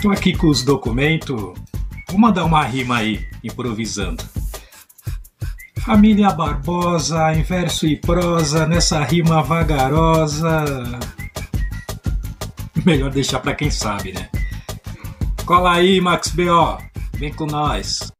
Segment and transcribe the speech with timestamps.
[0.00, 1.36] Tô aqui com os documentos.
[2.08, 4.24] Vou mandar uma rima aí, improvisando.
[5.84, 10.64] Família Barbosa, em verso e prosa, nessa rima vagarosa.
[12.84, 14.30] Melhor deixar pra quem sabe, né?
[15.44, 16.78] Cola aí, Max B.O.
[17.14, 18.10] Vem com nós.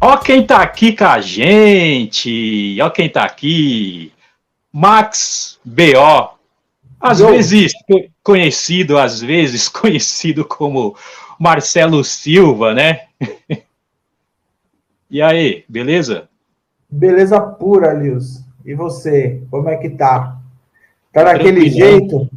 [0.00, 2.78] Ó quem tá aqui com a gente!
[2.80, 4.12] Ó quem tá aqui!
[4.72, 6.38] Max B.O.
[7.00, 7.28] Às Yo.
[7.30, 7.72] vezes
[8.22, 10.96] conhecido, às vezes conhecido como
[11.38, 13.06] Marcelo Silva, né?
[15.10, 16.28] e aí, beleza?
[16.88, 18.40] Beleza pura, Lius.
[18.64, 20.36] E você, como é que tá?
[21.12, 22.30] Tá daquele jeito?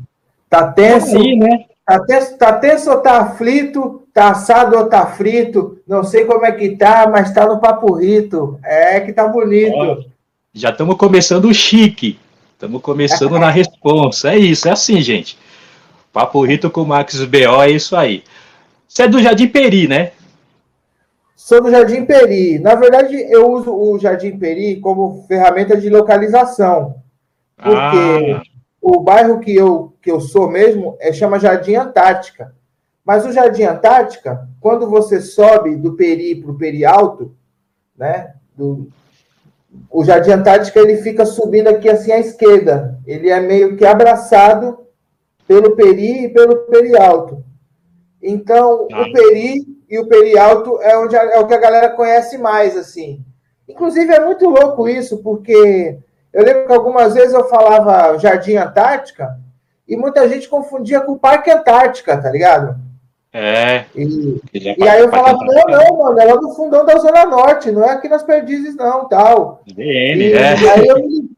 [0.50, 1.16] Tá tenso?
[1.16, 1.66] Aí, né?
[1.92, 4.08] Tá tenso, tá tenso ou tá aflito?
[4.14, 5.78] Tá assado ou tá frito?
[5.86, 8.58] Não sei como é que tá, mas tá no papo rito.
[8.64, 9.76] É que tá bonito.
[9.76, 9.98] Ó,
[10.54, 12.18] já estamos começando o chique.
[12.54, 14.32] Estamos começando na responsa.
[14.32, 15.38] É isso, é assim, gente.
[16.14, 17.62] Papo rito com o Max B.O.
[17.62, 18.24] é isso aí.
[18.88, 20.14] Você é do Jardim Peri, né?
[21.36, 22.58] Sou do Jardim Peri.
[22.58, 26.96] Na verdade, eu uso o Jardim Peri como ferramenta de localização.
[27.58, 28.42] Porque ah.
[28.82, 32.56] O bairro que eu, que eu sou mesmo é, chama Jardim Antártica.
[33.06, 37.36] Mas o Jardim Antártica, quando você sobe do Peri para o Peri Alto,
[37.96, 38.88] né, do,
[39.90, 43.00] o Jardim Antártica ele fica subindo aqui assim à esquerda.
[43.06, 44.80] Ele é meio que abraçado
[45.48, 47.44] pelo Peri e pelo Peri Alto.
[48.22, 49.02] Então, ah.
[49.02, 52.78] o Peri e o Peri Alto é, onde é o que a galera conhece mais,
[52.78, 53.24] assim.
[53.68, 55.98] Inclusive, é muito louco isso, porque
[56.34, 59.38] eu lembro que algumas vezes eu falava Jardim Antártica
[59.88, 62.80] e muita gente confundia com o Parque Antártica, tá ligado?
[63.34, 63.86] É.
[63.96, 67.72] E, e aí eu falava, não, não, mano, é lá no fundão da Zona Norte,
[67.72, 69.62] não é aqui nas Perdizes, não, tal.
[69.66, 70.50] DN, e, é.
[70.50, 71.32] aí, eu me,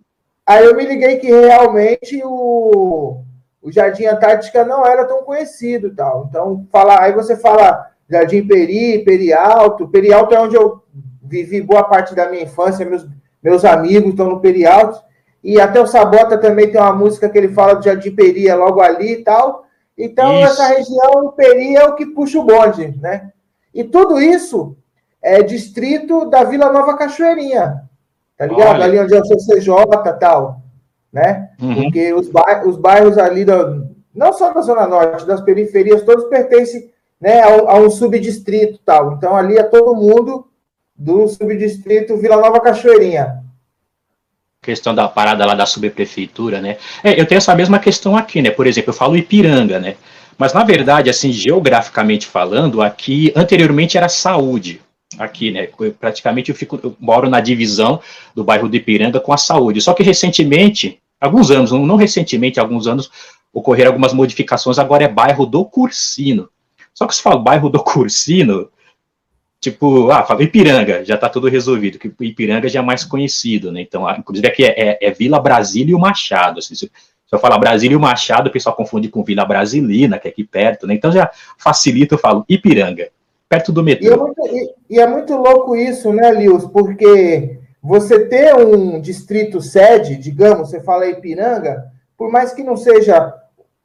[0.45, 3.21] aí eu me liguei que realmente o,
[3.61, 6.27] o Jardim Antártica não era tão conhecido tal.
[6.30, 9.87] Então, fala, aí você fala Jardim Peri, Peri Alto.
[9.87, 10.81] Peri Alto é onde eu
[11.21, 13.08] vivi boa parte da minha infância, meus,
[13.43, 15.02] meus amigos estão no Peri Alto.
[15.43, 18.55] E até o Sabota também tem uma música que ele fala do Jardim Peri, é
[18.55, 19.65] logo ali e tal.
[19.98, 20.45] Então, isso.
[20.45, 23.31] essa região, o Peri é o que puxa o bonde, né?
[23.73, 24.77] E tudo isso
[25.21, 27.83] é distrito da Vila Nova Cachoeirinha,
[28.37, 28.76] tá ligado?
[28.76, 28.86] Olha.
[28.86, 29.73] Ali onde é o CCJ
[30.05, 30.61] e tal,
[31.11, 31.49] né?
[31.61, 31.83] Uhum.
[31.83, 33.77] Porque os, bairros, os bairros ali, da,
[34.15, 36.89] não só da Zona Norte, das periferias, todos pertencem
[37.20, 39.14] né, a, a um subdistrito tal.
[39.14, 40.48] Então, ali é todo mundo
[41.03, 43.43] do subdistrito Vila Nova Cachoeirinha
[44.61, 46.77] questão da parada lá da subprefeitura, né?
[47.03, 48.49] É, eu tenho essa mesma questão aqui, né?
[48.49, 49.97] Por exemplo, eu falo Ipiranga, né?
[50.37, 54.81] Mas na verdade, assim, geograficamente falando, aqui anteriormente era saúde.
[55.19, 55.67] Aqui, né?
[55.77, 57.99] Eu, praticamente eu fico, eu moro na divisão
[58.33, 59.81] do bairro do Ipiranga com a saúde.
[59.81, 63.11] Só que recentemente, alguns anos, não recentemente, alguns anos,
[63.52, 64.80] ocorreram algumas modificações.
[64.80, 66.47] Agora é bairro do Cursino.
[66.93, 68.69] Só que se fala bairro do Cursino,
[69.63, 73.81] tipo, ah, Ipiranga, já está tudo resolvido, que Ipiranga já é mais conhecido, né?
[73.81, 76.59] Então, inclusive aqui é, é, é Vila Brasília e o Machado.
[76.59, 76.91] Assim, se,
[77.31, 80.43] eu falar Brasília e o Machado, o pessoal confunde com Vila Brasilina, que é aqui
[80.43, 80.93] perto, né?
[80.93, 83.09] Então já facilita, eu falo Ipiranga,
[83.49, 84.05] perto do metrô.
[84.05, 86.65] E é muito, e, e é muito louco isso, né, Lius?
[86.65, 91.85] Porque você ter um distrito sede, digamos, você fala Ipiranga,
[92.17, 93.33] por mais que não seja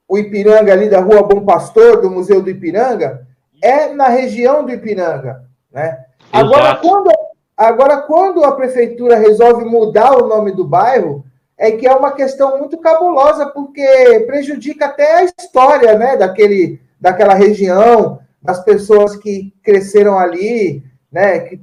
[0.06, 3.26] o Ipiranga ali da Rua Bom Pastor, do Museu do Ipiranga,
[3.62, 5.47] é na região do Ipiranga.
[5.72, 6.04] Né?
[6.32, 7.10] Agora, quando,
[7.56, 11.24] agora, quando a prefeitura resolve mudar o nome do bairro,
[11.56, 17.34] é que é uma questão muito cabulosa, porque prejudica até a história né, daquele, daquela
[17.34, 21.60] região, das pessoas que cresceram ali, né, que,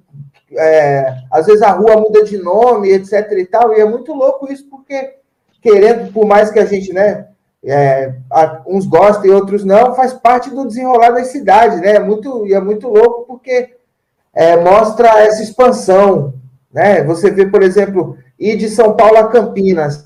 [0.51, 3.31] é, às vezes a rua muda de nome, etc.
[3.31, 5.15] e tal, e é muito louco isso, porque
[5.61, 7.27] querendo, por mais que a gente, né,
[7.63, 8.13] é,
[8.67, 11.95] uns gostem e outros não, faz parte do desenrolar das cidades, né?
[11.95, 13.75] É muito, e é muito louco porque
[14.35, 16.34] é, mostra essa expansão.
[16.72, 17.01] Né?
[17.03, 20.04] Você vê, por exemplo, ir de São Paulo a Campinas.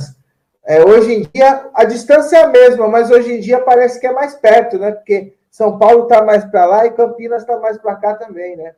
[0.66, 4.06] É, hoje em dia, a distância é a mesma, mas hoje em dia parece que
[4.06, 4.92] é mais perto, né?
[4.92, 8.74] Porque São Paulo está mais para lá e Campinas está mais para cá também, né?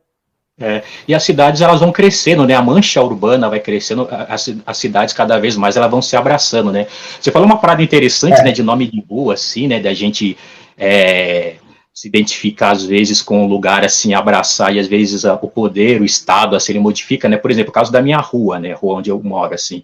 [0.59, 2.53] É, e as cidades elas vão crescendo, né?
[2.53, 6.71] A mancha urbana vai crescendo, as, as, cidades cada vez mais elas vão se abraçando,
[6.71, 6.87] né?
[7.19, 8.43] Você falou uma parada interessante, é.
[8.43, 8.51] né?
[8.51, 9.79] De nome de rua, assim, né?
[9.79, 10.37] Da gente
[10.77, 11.55] é,
[12.01, 16.01] se identificar às vezes com o lugar assim, abraçar e às vezes a, o poder,
[16.01, 17.37] o estado assim ele modifica, né?
[17.37, 18.73] Por exemplo, o caso da minha rua, né?
[18.73, 19.83] Rua onde eu moro assim.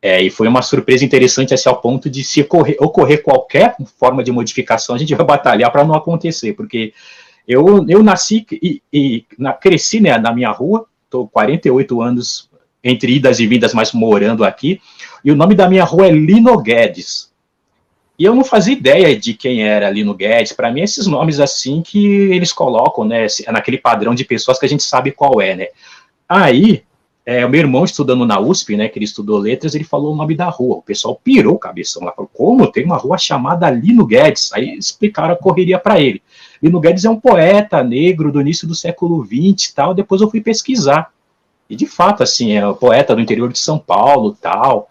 [0.00, 4.24] É, e foi uma surpresa interessante assim, ao ponto de se ocorrer, ocorrer qualquer forma
[4.24, 6.94] de modificação, a gente vai batalhar para não acontecer, porque
[7.46, 12.48] eu, eu nasci e, e na, cresci né, na minha rua, estou 48 anos
[12.82, 14.80] entre idas e vindas, mas morando aqui.
[15.22, 17.29] E o nome da minha rua é Lino Guedes.
[18.20, 20.52] E eu não fazia ideia de quem era Lino Guedes.
[20.52, 24.68] Para mim, esses nomes assim que eles colocam, né, naquele padrão de pessoas que a
[24.68, 25.68] gente sabe qual é, né.
[26.28, 26.82] Aí,
[27.24, 30.16] é, o meu irmão estudando na USP, né, que ele estudou letras, ele falou o
[30.16, 30.76] nome da rua.
[30.76, 32.70] O pessoal pirou o cabeção lá, falou, como?
[32.70, 34.52] Tem uma rua chamada Lino Guedes.
[34.52, 36.22] Aí explicaram a correria para ele.
[36.62, 39.94] Lino Guedes é um poeta negro do início do século XX tal.
[39.94, 41.10] Depois eu fui pesquisar.
[41.70, 44.90] E de fato, assim, é um poeta do interior de São Paulo tal.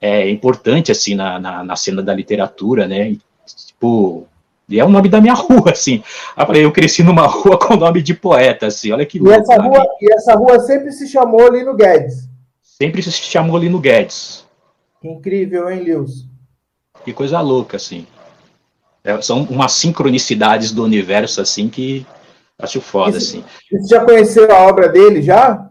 [0.00, 3.10] É importante, assim, na, na, na cena da literatura, né?
[3.10, 3.20] E,
[3.66, 4.26] tipo,
[4.68, 6.02] e é o nome da minha rua, assim.
[6.36, 9.20] Eu falei, eu cresci numa rua com o nome de poeta, assim, olha que e
[9.20, 12.28] louco, essa rua E essa rua sempre se chamou Lino Guedes?
[12.62, 14.44] Sempre se chamou Lino Guedes.
[15.00, 16.26] Que incrível, hein, Lewis?
[17.04, 18.06] Que coisa louca, assim.
[19.04, 22.04] É, são umas sincronicidades do universo, assim, que
[22.58, 23.44] acho foda, assim.
[23.70, 25.70] Você já conheceu a obra dele, já?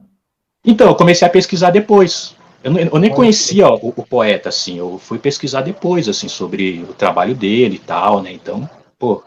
[0.63, 2.33] Então, eu comecei a pesquisar depois.
[2.65, 6.95] Eu, eu nem conhecia o, o, poeta, assim, eu fui pesquisar depois, assim, sobre o
[6.95, 8.67] trabalho dele e tal, né, então
[8.97, 9.23] pô,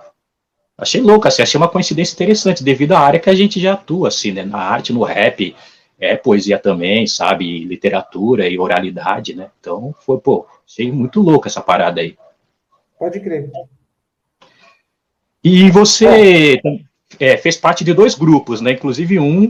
[0.76, 4.08] achei louco, assim, achei uma coincidência interessante, devido à área que a gente já atua,
[4.08, 5.54] assim, né, na arte, no rap,
[6.00, 11.60] é poesia também, sabe, literatura e oralidade, né, então foi, pô, achei muito louco essa
[11.60, 12.18] parada aí.
[12.98, 13.52] Pode crer.
[15.44, 16.60] E você
[17.20, 19.48] é, fez parte de dois grupos, né, inclusive um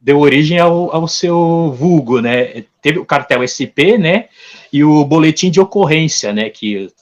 [0.00, 4.28] deu origem ao, ao seu vulgo, né, teve o cartel SP, né,
[4.72, 6.92] e o boletim de ocorrência, né, que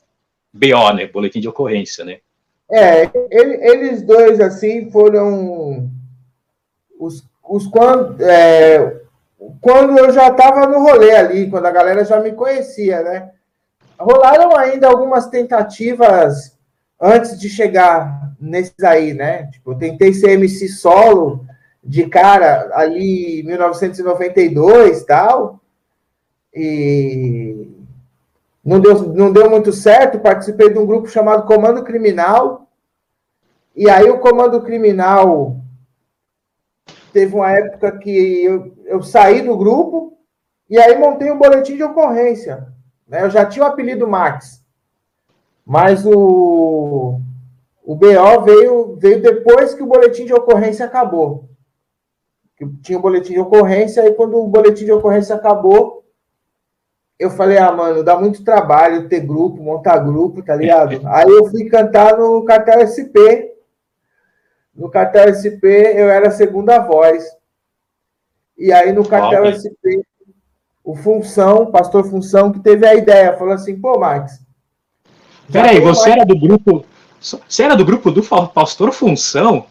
[0.53, 2.19] BO, né, boletim de ocorrência, né.
[2.71, 5.89] É, ele, eles dois, assim, foram
[6.99, 9.03] os, os quando, é,
[9.61, 13.31] quando eu já estava no rolê ali, quando a galera já me conhecia, né?
[13.99, 16.57] Rolaram ainda algumas tentativas
[17.01, 19.47] antes de chegar nesses aí, né?
[19.53, 21.47] Tipo, eu tentei ser MC solo
[21.87, 25.61] de cara ali em 1992 tal,
[26.53, 27.69] e
[28.65, 32.69] não deu, não deu muito certo, participei de um grupo chamado Comando Criminal,
[33.75, 35.57] e aí o Comando Criminal
[37.13, 40.19] teve uma época que eu, eu saí do grupo,
[40.69, 42.67] e aí montei um boletim de ocorrência.
[43.07, 43.23] Né?
[43.23, 44.61] Eu já tinha o apelido Max,
[45.65, 47.21] mas o,
[47.85, 51.49] o BO veio, veio depois que o boletim de ocorrência acabou.
[52.57, 56.05] Que tinha o boletim de ocorrência, e quando o boletim de ocorrência acabou,
[57.19, 61.01] eu falei, ah, mano, dá muito trabalho ter grupo, montar grupo, tá ligado?
[61.09, 63.17] Aí eu fui cantar no Cartel SP.
[64.75, 65.65] No Cartel SP
[65.97, 67.25] eu era a segunda voz.
[68.59, 70.01] E aí no Cartel oh, SP,
[70.83, 74.41] o Função, pastor Função, que teve a ideia, falou assim, pô, Max.
[75.51, 76.21] Peraí, você mais...
[76.21, 76.85] era do grupo.
[77.21, 79.67] Você era do grupo do pastor Função?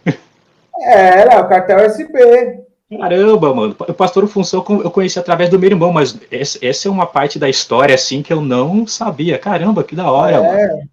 [0.82, 2.65] Era, o Cartel SP.
[2.90, 3.76] Caramba, mano.
[3.80, 7.50] O Pastor Função eu conheci através do meu irmão, mas essa é uma parte da
[7.50, 9.40] história, assim, que eu não sabia.
[9.40, 10.68] Caramba, que da hora, é.
[10.68, 10.90] mano.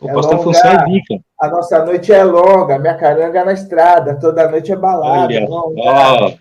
[0.00, 1.18] O é Pastor longa, Função é bica.
[1.40, 5.34] A nossa noite é longa, minha caranga na estrada, toda noite é balada.
[5.34, 6.38] Olha.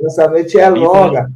[0.00, 1.30] Nossa noite é longa.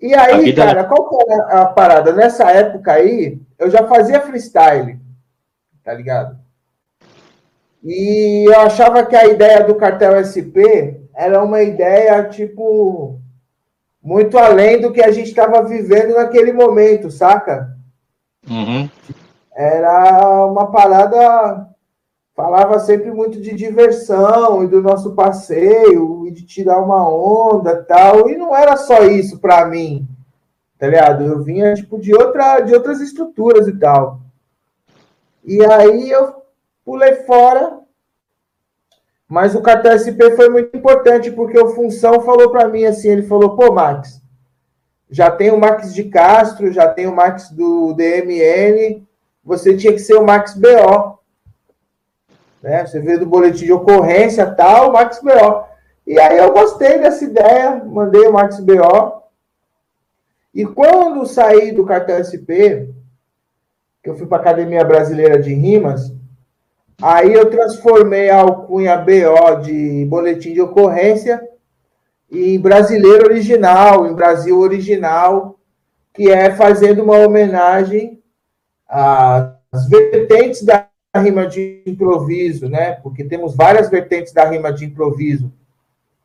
[0.00, 2.12] E aí, cara, qual que era a parada?
[2.12, 5.00] Nessa época aí, eu já fazia freestyle,
[5.82, 6.38] tá ligado?
[7.82, 13.18] E eu achava que a ideia do cartel SP era uma ideia, tipo,
[14.02, 17.74] muito além do que a gente estava vivendo naquele momento, saca?
[18.48, 18.88] Uhum.
[19.54, 21.66] Era uma parada.
[22.34, 28.28] Falava sempre muito de diversão e do nosso passeio e de tirar uma onda tal.
[28.28, 30.06] E não era só isso para mim,
[30.78, 31.24] tá ligado?
[31.24, 34.20] Eu vinha, tipo, de, outra, de outras estruturas e tal.
[35.42, 36.42] E aí eu
[36.84, 37.85] pulei fora
[39.28, 43.22] mas o cartão SP foi muito importante, porque o Função falou para mim assim, ele
[43.22, 44.22] falou, pô, Max,
[45.10, 49.06] já tem o Max de Castro, já tem o Max do DMN,
[49.44, 51.18] você tinha que ser o Max BO.
[52.62, 52.84] Né?
[52.84, 55.64] Você veio do boletim de ocorrência tal, Max BO.
[56.06, 59.22] E aí eu gostei dessa ideia, mandei o Max BO.
[60.54, 62.90] E quando saí do cartão SP,
[64.02, 66.12] que eu fui para a Academia Brasileira de Rimas,
[67.00, 71.46] Aí eu transformei a alcunha BO de boletim de ocorrência
[72.30, 75.58] em brasileiro original, em Brasil original,
[76.14, 78.22] que é fazendo uma homenagem
[78.88, 82.92] às vertentes da rima de improviso, né?
[82.92, 85.52] Porque temos várias vertentes da rima de improviso,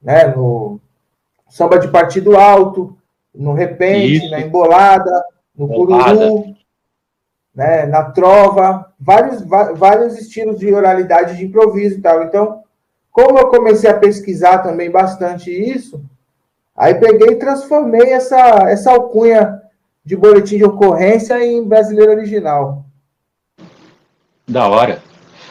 [0.02, 0.28] né?
[0.28, 0.80] No
[1.50, 2.98] samba de partido alto,
[3.34, 4.32] no repente, Isso.
[4.32, 5.12] na embolada,
[5.56, 6.56] no cururu,
[7.54, 7.86] né?
[7.86, 12.24] Na trova, vários, vários estilos de oralidade de improviso e tal.
[12.24, 12.62] Então,
[13.12, 16.02] como eu comecei a pesquisar também bastante isso,
[16.76, 19.62] Aí peguei e transformei essa, essa alcunha
[20.04, 22.84] de boletim de ocorrência em brasileiro original.
[24.48, 25.00] Da hora.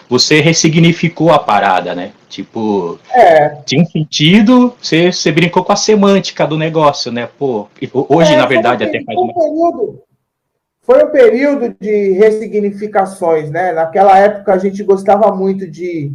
[0.09, 2.11] Você ressignificou a parada, né?
[2.29, 3.51] Tipo, é.
[3.65, 7.29] tinha um sentido, você, você brincou com a semântica do negócio, né?
[7.39, 7.69] Pô,
[8.09, 9.33] hoje, é, na verdade, até faz uma.
[9.33, 10.03] Período,
[10.91, 13.71] foi um período de ressignificações, né?
[13.71, 16.13] Naquela época a gente gostava muito de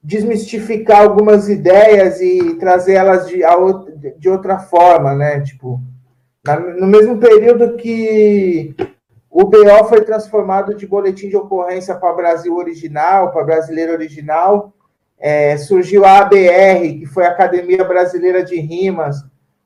[0.00, 3.42] desmistificar algumas ideias e trazer elas de,
[4.16, 5.40] de outra forma, né?
[5.40, 5.80] Tipo,
[6.78, 8.76] no mesmo período que
[9.28, 14.72] o BO foi transformado de boletim de ocorrência para Brasil Original, para Brasileiro Original,
[15.18, 19.16] é, surgiu a ABR, que foi a Academia Brasileira de Rimas,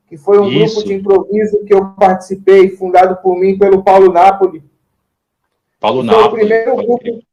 [0.07, 0.75] que foi um Isso.
[0.75, 4.63] grupo de improviso que eu participei, fundado por mim pelo Paulo Napoli.
[5.79, 6.21] Paulo Napoli.
[6.21, 7.25] Foi o primeiro grupo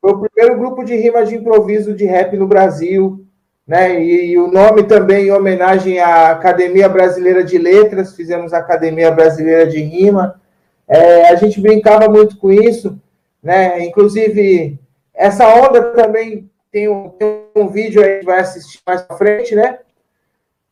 [0.00, 3.22] foi o primeiro grupo de rimas de improviso de rap no Brasil,
[3.66, 4.02] né?
[4.02, 9.10] E, e, o nome também em homenagem à Academia Brasileira de Letras, fizemos a Academia
[9.10, 10.40] Brasileira de Rima.
[10.88, 12.98] É, a gente brincava muito com isso,
[13.42, 13.84] né?
[13.84, 14.78] Inclusive,
[15.14, 19.54] essa onda também tem um, tem um vídeo aí que vai assistir mais pra frente,
[19.54, 19.80] né?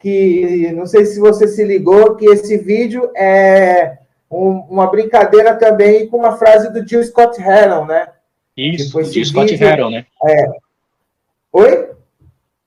[0.01, 3.99] Que não sei se você se ligou, que esse vídeo é
[4.31, 8.09] um, uma brincadeira também com uma frase do Jill Scott Heron, né?
[8.59, 10.05] Isso, de Scott Harrell, né?
[10.27, 10.51] É.
[11.53, 11.91] Oi?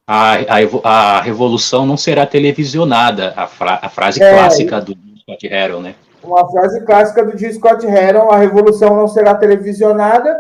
[0.08, 5.48] A, a, a, revolução não será televisionada, a, fra, a frase é, clássica do Scott
[5.48, 5.96] Harrell, né?
[6.24, 7.52] Uma frase clássica do G.
[7.54, 10.38] Scott Harrell, a revolução não será televisionada,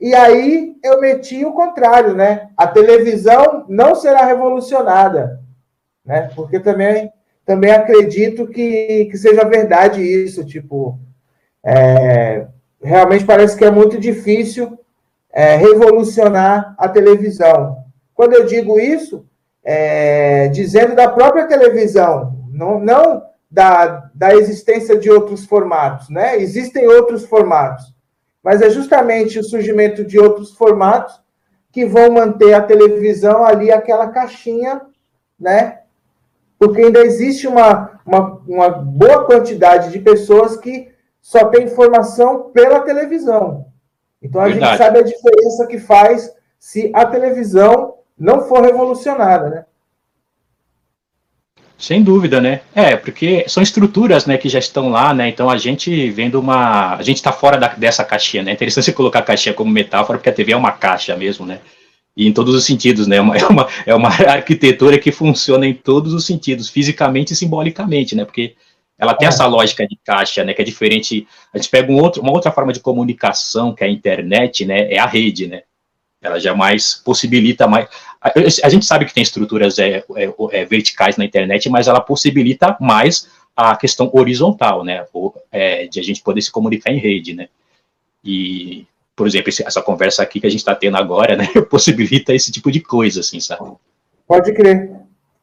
[0.00, 2.48] e aí eu meti o contrário, né?
[2.56, 5.37] A televisão não será revolucionada,
[6.08, 6.30] né?
[6.34, 7.12] Porque também,
[7.44, 10.98] também acredito que, que seja verdade isso, tipo,
[11.62, 12.46] é,
[12.82, 14.80] realmente parece que é muito difícil
[15.30, 17.84] é, revolucionar a televisão.
[18.14, 19.26] Quando eu digo isso,
[19.62, 26.40] é, dizendo da própria televisão, não, não da, da existência de outros formatos, né?
[26.40, 27.94] Existem outros formatos,
[28.42, 31.20] mas é justamente o surgimento de outros formatos
[31.70, 34.80] que vão manter a televisão ali aquela caixinha,
[35.38, 35.80] né?
[36.58, 40.88] Porque ainda existe uma, uma, uma boa quantidade de pessoas que
[41.20, 43.66] só tem informação pela televisão.
[44.22, 44.72] Então a Verdade.
[44.72, 49.64] gente sabe a diferença que faz se a televisão não for revolucionada, né?
[51.78, 52.62] Sem dúvida, né?
[52.74, 55.28] É, porque são estruturas, né, que já estão lá, né?
[55.28, 58.50] Então a gente vendo uma, a gente está fora da, dessa caixinha, né?
[58.50, 61.46] É interessante você colocar a caixinha como metáfora, porque a TV é uma caixa mesmo,
[61.46, 61.60] né?
[62.18, 63.16] E em todos os sentidos, né?
[63.16, 67.36] É uma, é uma, é uma arquitetura que funciona em todos os sentidos, fisicamente e
[67.36, 68.24] simbolicamente, né?
[68.24, 68.56] Porque
[68.98, 69.28] ela tem é.
[69.28, 71.28] essa lógica de caixa, né, que é diferente.
[71.54, 74.92] A gente pega um outro, uma outra forma de comunicação, que é a internet, né,
[74.92, 75.62] é a rede, né.
[76.20, 77.88] Ela jamais possibilita mais.
[78.20, 78.32] A,
[78.64, 82.76] a gente sabe que tem estruturas é, é, é, verticais na internet, mas ela possibilita
[82.80, 85.06] mais a questão horizontal, né,
[85.52, 87.48] é, de a gente poder se comunicar em rede, né.
[88.24, 88.84] E,
[89.18, 92.70] por exemplo, essa conversa aqui que a gente está tendo agora, né, possibilita esse tipo
[92.70, 93.72] de coisa, assim, sabe?
[94.26, 94.92] Pode crer.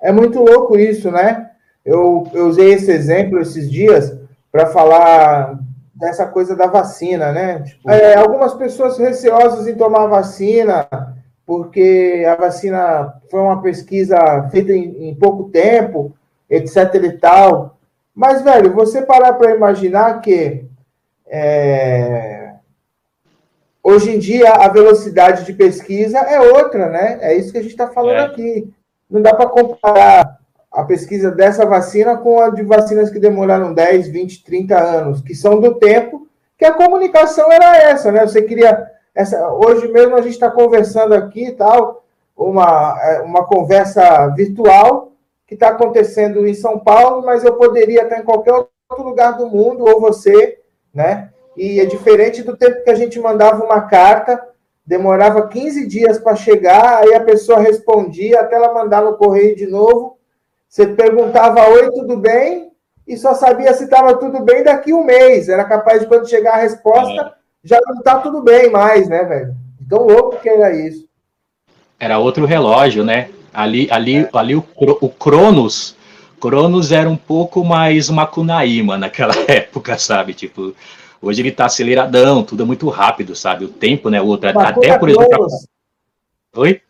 [0.02, 1.52] É muito louco isso, né?
[1.84, 4.18] Eu, eu usei esse exemplo esses dias
[4.50, 5.60] para falar
[5.94, 7.60] dessa coisa da vacina, né?
[7.60, 10.88] Tipo, é, algumas pessoas receosas em tomar vacina,
[11.46, 14.18] porque a vacina foi uma pesquisa
[14.52, 16.16] feita em, em pouco tempo,
[16.50, 17.78] etc e tal.
[18.14, 20.66] Mas, velho, você parar para imaginar que
[21.28, 22.45] é,
[23.86, 27.20] hoje em dia a velocidade de pesquisa é outra, né?
[27.22, 28.22] É isso que a gente está falando é.
[28.22, 28.74] aqui.
[29.08, 30.40] Não dá para comparar
[30.72, 35.36] a pesquisa dessa vacina com a de vacinas que demoraram 10, 20, 30 anos, que
[35.36, 36.28] são do tempo
[36.58, 38.26] que a comunicação era essa, né?
[38.26, 38.92] Você queria.
[39.14, 42.04] Essa, hoje mesmo a gente está conversando aqui e tal,
[42.36, 45.12] uma, é, uma conversa virtual
[45.48, 49.48] que está acontecendo em São Paulo, mas eu poderia estar em qualquer outro lugar do
[49.48, 50.60] mundo, ou você,
[50.94, 51.30] né?
[51.56, 54.42] E é diferente do tempo que a gente mandava uma carta,
[54.86, 59.66] demorava 15 dias para chegar, aí a pessoa respondia até ela mandar no correio de
[59.66, 60.16] novo
[60.76, 62.70] você perguntava oi, tudo bem?
[63.08, 65.48] E só sabia se estava tudo bem daqui um mês.
[65.48, 67.32] Era capaz de quando chegar a resposta, é.
[67.64, 69.56] já não está tudo bem mais, né, velho?
[69.90, 71.08] Tão louco que era isso.
[71.98, 73.30] Era outro relógio, né?
[73.54, 74.30] Ali, ali, é.
[74.34, 74.66] ali o,
[75.00, 75.96] o Cronos,
[76.42, 80.34] Cronos era um pouco mais Macunaíma naquela época, sabe?
[80.34, 80.76] Tipo,
[81.22, 83.66] hoje ele tá aceleradão, tudo é muito rápido, sabe?
[83.66, 84.22] O tempo, né?
[84.22, 85.30] O outro, até por exemplo.
[85.30, 85.68] Cronos.
[86.56, 86.82] Oi?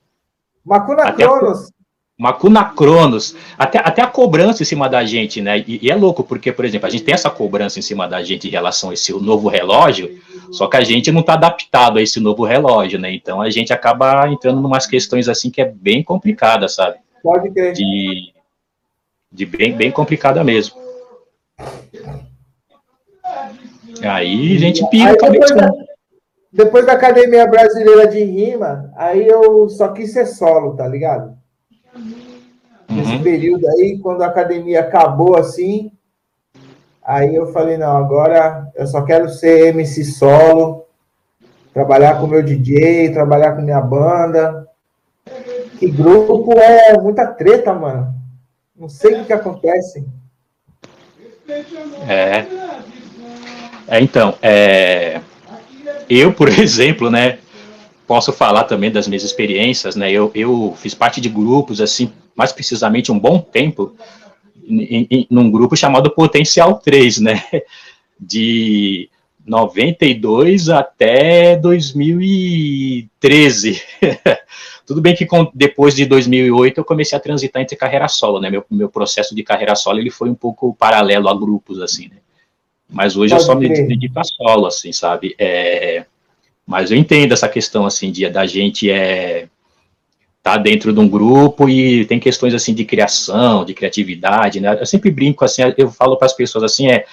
[0.65, 1.72] Macuna Cronos.
[2.17, 5.60] Macuna Cronos, até, até a cobrança em cima da gente, né?
[5.67, 8.24] E, e, é louco, porque, por exemplo, a gente tem essa cobrança em cima da
[8.24, 10.17] gente em relação a esse novo relógio,
[10.50, 13.13] só que a gente não está adaptado a esse novo relógio, né?
[13.13, 16.98] Então a gente acaba entrando em umas questões assim que é bem complicada, sabe?
[17.22, 17.74] Pode crer.
[17.74, 18.34] De,
[19.29, 20.77] de bem, bem complicada mesmo.
[24.03, 25.71] Aí a gente pira aí, depois, da,
[26.51, 31.35] depois da Academia Brasileira de Rima, aí eu só quis ser solo, tá ligado?
[31.95, 32.97] Uhum.
[32.97, 35.91] Nesse período aí, quando a academia acabou assim,
[37.03, 40.85] aí eu falei, não, agora eu só quero ser MC solo,
[41.73, 44.65] trabalhar com meu DJ, trabalhar com minha banda.
[45.77, 48.13] Que grupo é muita treta, mano.
[48.75, 50.05] Não sei o que, que acontece.
[52.07, 52.64] É.
[53.87, 55.21] é então, é,
[56.09, 57.39] eu, por exemplo, né,
[58.07, 60.11] posso falar também das minhas experiências, né?
[60.11, 63.95] Eu, eu fiz parte de grupos, assim, mais precisamente um bom tempo,
[64.67, 67.43] em, num grupo chamado Potencial 3, né?
[68.17, 69.09] De
[69.45, 73.81] 92 até 2013.
[74.87, 78.49] Tudo bem que com, depois de 2008 eu comecei a transitar entre carreira solo, né?
[78.49, 82.15] Meu, meu processo de carreira solo ele foi um pouco paralelo a grupos, assim, né?
[82.89, 85.35] Mas hoje Pode eu só me dedico a solo, assim, sabe?
[85.37, 86.05] É,
[86.65, 89.47] mas eu entendo essa questão, assim, de, da gente é,
[90.41, 94.77] tá dentro de um grupo e tem questões, assim, de criação, de criatividade, né?
[94.79, 97.05] Eu sempre brinco, assim, eu falo para as pessoas, assim, é,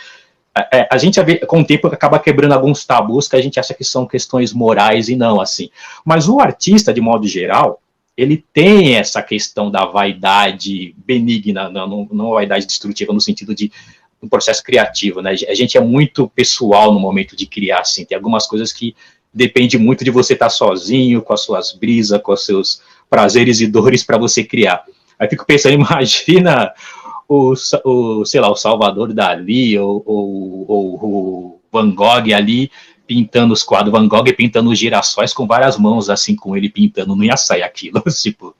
[0.54, 3.84] é, a gente com o tempo acaba quebrando alguns tabus que a gente acha que
[3.84, 5.70] são questões morais e não assim.
[6.04, 7.80] Mas o artista, de modo geral,
[8.16, 13.72] ele tem essa questão da vaidade benigna, não, não vaidade destrutiva no sentido de
[14.22, 15.34] um processo criativo, né?
[15.48, 18.04] A gente é muito pessoal no momento de criar, assim.
[18.04, 18.94] Tem algumas coisas que
[19.34, 23.66] depende muito de você estar sozinho, com as suas brisas, com os seus prazeres e
[23.66, 24.84] dores para você criar.
[25.18, 26.72] Aí fico pensando, imagina
[27.28, 32.70] o, o, sei lá, o Salvador Dali ou, ou, ou o Van Gogh ali
[33.06, 37.16] pintando os quadros, Van Gogh pintando os girassóis com várias mãos, assim, com ele pintando,
[37.16, 38.54] não ia sair aquilo, tipo,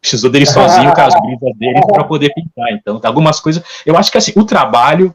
[0.00, 4.10] precisou dele sozinho com as brisas dele para poder pintar, então, algumas coisas, eu acho
[4.10, 5.14] que, assim, o trabalho,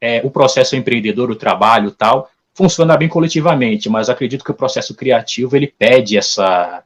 [0.00, 4.94] é, o processo empreendedor, o trabalho tal, funciona bem coletivamente, mas acredito que o processo
[4.94, 6.82] criativo, ele pede essa,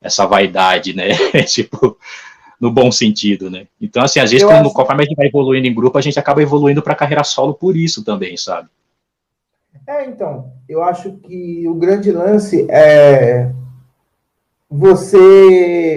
[0.00, 1.08] essa vaidade, né,
[1.46, 1.98] tipo,
[2.60, 3.66] no bom sentido, né?
[3.80, 4.74] Então, assim, às vezes, quando, acho...
[4.74, 7.76] conforme a gente vai evoluindo em grupo, a gente acaba evoluindo para carreira solo por
[7.76, 8.68] isso também, sabe?
[9.86, 13.50] É, então, eu acho que o grande lance é
[14.70, 15.93] você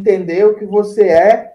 [0.00, 1.52] entender o que você é,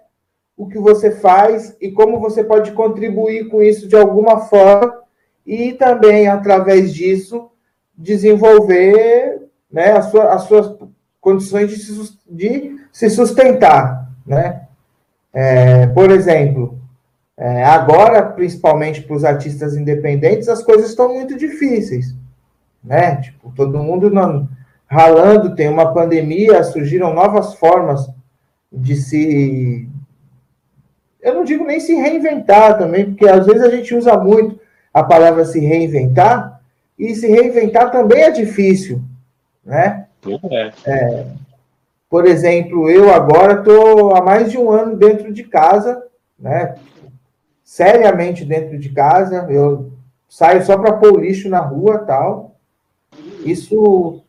[0.57, 5.01] o que você faz e como você pode contribuir com isso de alguma forma
[5.45, 7.51] e também, através disso,
[7.97, 10.75] desenvolver né, as, suas, as suas
[11.19, 14.61] condições de de se sustentar né?
[15.31, 16.79] É, por exemplo,
[17.37, 22.15] é, agora, principalmente para os artistas independentes, as coisas estão muito difíceis,
[22.83, 23.17] né?
[23.17, 24.49] Tipo, todo mundo não,
[24.87, 28.09] ralando, tem uma pandemia, surgiram novas formas
[28.75, 29.87] de se.
[31.21, 34.59] Eu não digo nem se reinventar também, porque às vezes a gente usa muito
[34.93, 36.61] a palavra se reinventar,
[36.97, 39.01] e se reinventar também é difícil,
[39.63, 40.05] né?
[40.51, 40.71] É.
[40.85, 41.25] é
[42.09, 46.01] por exemplo, eu agora estou há mais de um ano dentro de casa,
[46.39, 46.75] né?
[47.63, 49.47] Seriamente dentro de casa.
[49.49, 49.91] Eu
[50.29, 52.55] saio só para pôr lixo na rua tal.
[53.43, 54.21] Isso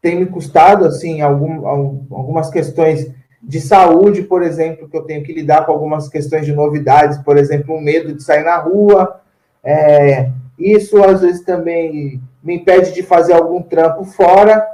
[0.00, 3.10] tem me custado, assim, algum, algumas questões
[3.46, 7.36] de saúde, por exemplo, que eu tenho que lidar com algumas questões de novidades, por
[7.36, 9.20] exemplo, o medo de sair na rua.
[9.62, 14.66] É, isso às vezes também me impede de fazer algum trampo fora,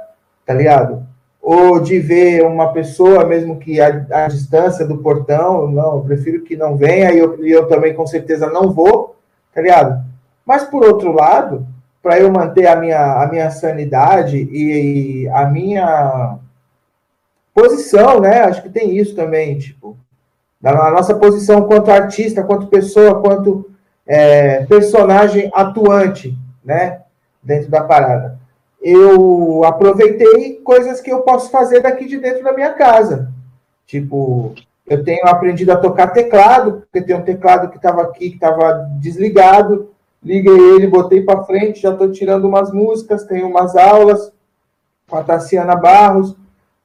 [0.45, 1.05] tá ligado?
[1.41, 6.43] ou de ver uma pessoa, mesmo que a, a distância do portão, não, eu prefiro
[6.43, 9.15] que não venha, e eu, eu também com certeza não vou,
[9.53, 10.05] tá ligado?
[10.45, 11.65] Mas por outro lado,
[12.01, 16.37] para eu manter a minha, a minha sanidade e, e a minha
[17.53, 18.41] posição, né?
[18.41, 19.97] Acho que tem isso também, tipo,
[20.61, 23.69] na nossa posição quanto artista, quanto pessoa, quanto
[24.05, 27.01] é, personagem atuante, né?
[27.43, 28.41] Dentro da parada
[28.81, 33.31] eu aproveitei coisas que eu posso fazer daqui de dentro da minha casa.
[33.85, 34.55] Tipo,
[34.87, 38.89] eu tenho aprendido a tocar teclado, porque tem um teclado que estava aqui, que estava
[38.99, 39.91] desligado.
[40.23, 44.31] Liguei ele, botei para frente, já estou tirando umas músicas, tenho umas aulas
[45.07, 46.35] com a Tassiana Barros,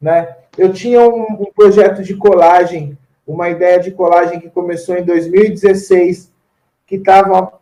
[0.01, 0.37] né?
[0.57, 6.33] Eu tinha um, um projeto de colagem, uma ideia de colagem que começou em 2016,
[6.87, 7.53] que estava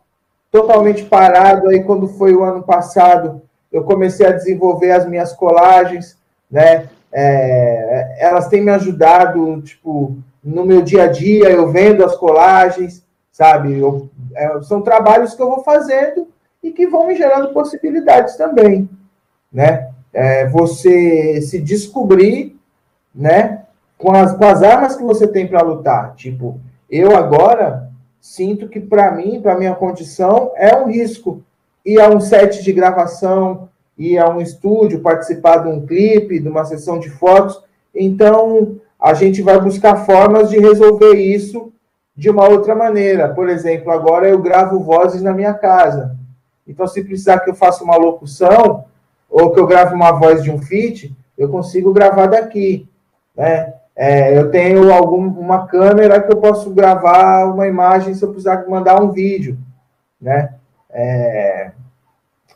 [0.51, 3.41] totalmente parado aí quando foi o ano passado
[3.75, 6.17] eu comecei a desenvolver as minhas colagens,
[6.49, 6.87] né?
[7.11, 13.05] É, elas têm me ajudado, tipo, no meu dia a dia, eu vendo as colagens,
[13.31, 13.77] sabe?
[13.77, 16.29] Eu, é, são trabalhos que eu vou fazendo
[16.63, 18.89] e que vão me gerando possibilidades também,
[19.51, 19.89] né?
[20.13, 22.54] É, você se descobrir,
[23.15, 23.63] né?
[23.97, 26.13] Com as, com as armas que você tem para lutar.
[26.15, 31.41] Tipo, eu agora, sinto que para mim, para minha condição, é um risco
[31.85, 36.49] ir a um set de gravação, ir a um estúdio, participar de um clipe, de
[36.49, 37.61] uma sessão de fotos.
[37.93, 41.71] Então, a gente vai buscar formas de resolver isso
[42.15, 43.29] de uma outra maneira.
[43.29, 46.17] Por exemplo, agora eu gravo vozes na minha casa.
[46.67, 48.85] Então, se precisar que eu faça uma locução
[49.29, 52.87] ou que eu grave uma voz de um feat, eu consigo gravar daqui.
[53.35, 53.73] Né?
[53.95, 58.65] É, eu tenho algum, uma câmera que eu posso gravar uma imagem se eu precisar
[58.67, 59.57] mandar um vídeo.
[60.21, 60.53] Né?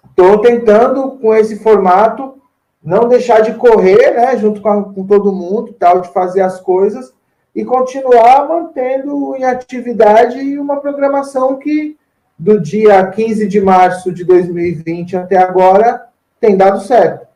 [0.09, 2.39] Estou é, tentando, com esse formato,
[2.83, 6.59] não deixar de correr, né, junto com, a, com todo mundo, tal, de fazer as
[6.59, 7.13] coisas,
[7.53, 11.97] e continuar mantendo em atividade uma programação que,
[12.37, 16.07] do dia 15 de março de 2020 até agora,
[16.39, 17.27] tem dado certo.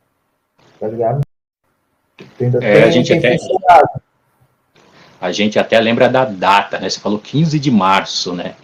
[0.80, 1.20] Tá ligado?
[2.18, 3.36] É, tem, a, gente até,
[5.20, 6.88] a gente até lembra da data, né?
[6.88, 8.54] Você falou 15 de março, né?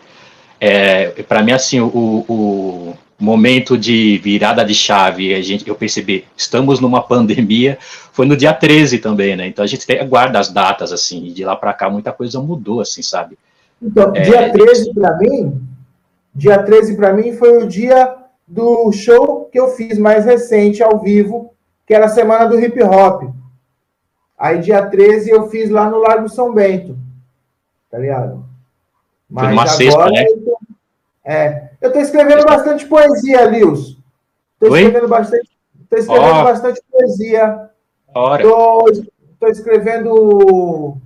[0.61, 6.25] É, Para mim, assim, o, o momento de virada de chave, a gente, eu percebi,
[6.37, 7.79] estamos numa pandemia,
[8.13, 9.47] foi no dia 13 também, né?
[9.47, 12.81] Então a gente guarda as datas, assim, e de lá para cá muita coisa mudou,
[12.81, 13.39] assim, sabe?
[13.83, 15.61] Então, é, dia 13 para mim,
[16.35, 20.99] dia 13 para mim foi o dia do show que eu fiz mais recente ao
[20.99, 21.55] vivo,
[21.87, 23.25] que era a semana do hip hop.
[24.41, 26.97] Aí dia 13 eu fiz lá no Largo São Bento.
[27.91, 28.43] Tá ligado?
[29.29, 30.25] Mas foi uma agora, sexta, né?
[30.25, 30.59] Eu
[31.23, 33.99] é, eu estou escrevendo bastante poesia, Lils.
[34.55, 35.51] Estou escrevendo bastante,
[35.89, 36.45] tô escrevendo oh.
[36.45, 37.71] bastante poesia.
[38.09, 40.97] Estou escrevendo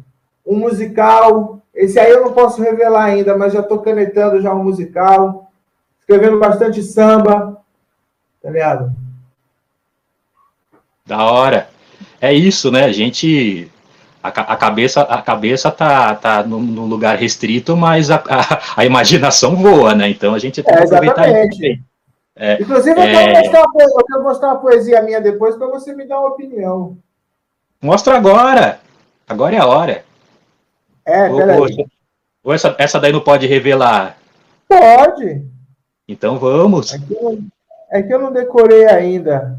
[0.46, 1.60] um musical.
[1.74, 5.50] Esse aí eu não posso revelar ainda, mas já estou canetando já um musical.
[5.98, 7.60] Escrevendo bastante samba.
[8.40, 8.92] Tá ligado?
[11.04, 11.73] Da hora.
[12.24, 12.84] É isso, né?
[12.84, 13.70] A gente
[14.22, 18.84] a, a, cabeça a cabeça tá, tá no, no lugar restrito, mas a, a, a,
[18.86, 20.08] imaginação voa, né?
[20.08, 21.60] Então a gente tem que é, aproveitar isso.
[22.34, 23.40] É, Inclusive, eu, quero é...
[23.42, 26.96] mostrar, eu quero mostrar uma poesia minha depois para você me dar uma opinião.
[27.82, 28.80] Mostra agora.
[29.28, 30.02] Agora é a hora.
[31.04, 31.86] É, peraí.
[32.42, 34.16] Ou essa, essa daí não pode revelar?
[34.66, 35.44] Pode.
[36.08, 36.94] Então vamos.
[36.94, 37.38] É que eu,
[37.90, 39.58] é que eu não decorei ainda.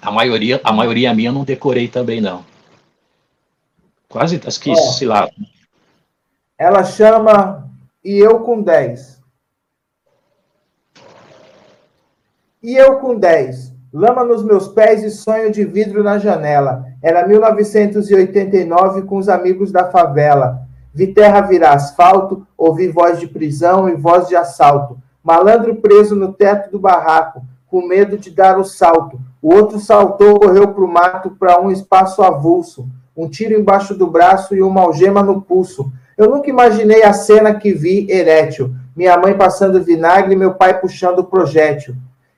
[0.00, 2.44] A maioria, a maioria minha não decorei também, não.
[4.08, 5.28] Quase, acho que, sei lá.
[6.58, 7.68] Ela chama
[8.04, 9.16] E Eu com 10.
[12.62, 13.74] E eu com 10.
[13.92, 16.84] Lama nos meus pés e sonho de vidro na janela.
[17.02, 20.66] Era 1989 com os amigos da favela.
[20.92, 24.98] Vi terra virar asfalto, ouvi voz de prisão e voz de assalto.
[25.22, 29.20] Malandro preso no teto do barraco, com medo de dar o salto.
[29.40, 34.06] O outro saltou, correu para o mato, para um espaço avulso um tiro embaixo do
[34.06, 35.90] braço e uma algema no pulso.
[36.18, 38.74] Eu nunca imaginei a cena que vi erétil.
[38.94, 41.94] Minha mãe passando vinagre e meu pai puxando o projétil.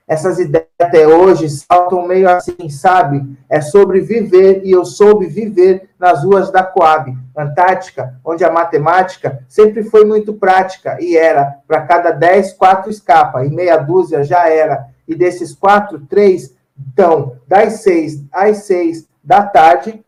[0.07, 3.23] Essas ideias até hoje saltam meio assim, sabe?
[3.47, 9.43] É sobre viver e eu soube viver nas ruas da Coab, Antártica, onde a matemática
[9.47, 14.49] sempre foi muito prática e era, para cada dez, quatro escapa e meia dúzia já
[14.49, 14.87] era.
[15.07, 16.55] E desses quatro, três,
[16.87, 20.03] então, das seis às seis da tarde,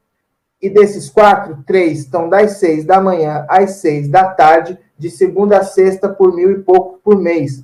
[0.62, 5.58] e desses quatro, três estão das seis da manhã às seis da tarde, de segunda
[5.58, 7.64] a sexta, por mil e pouco por mês.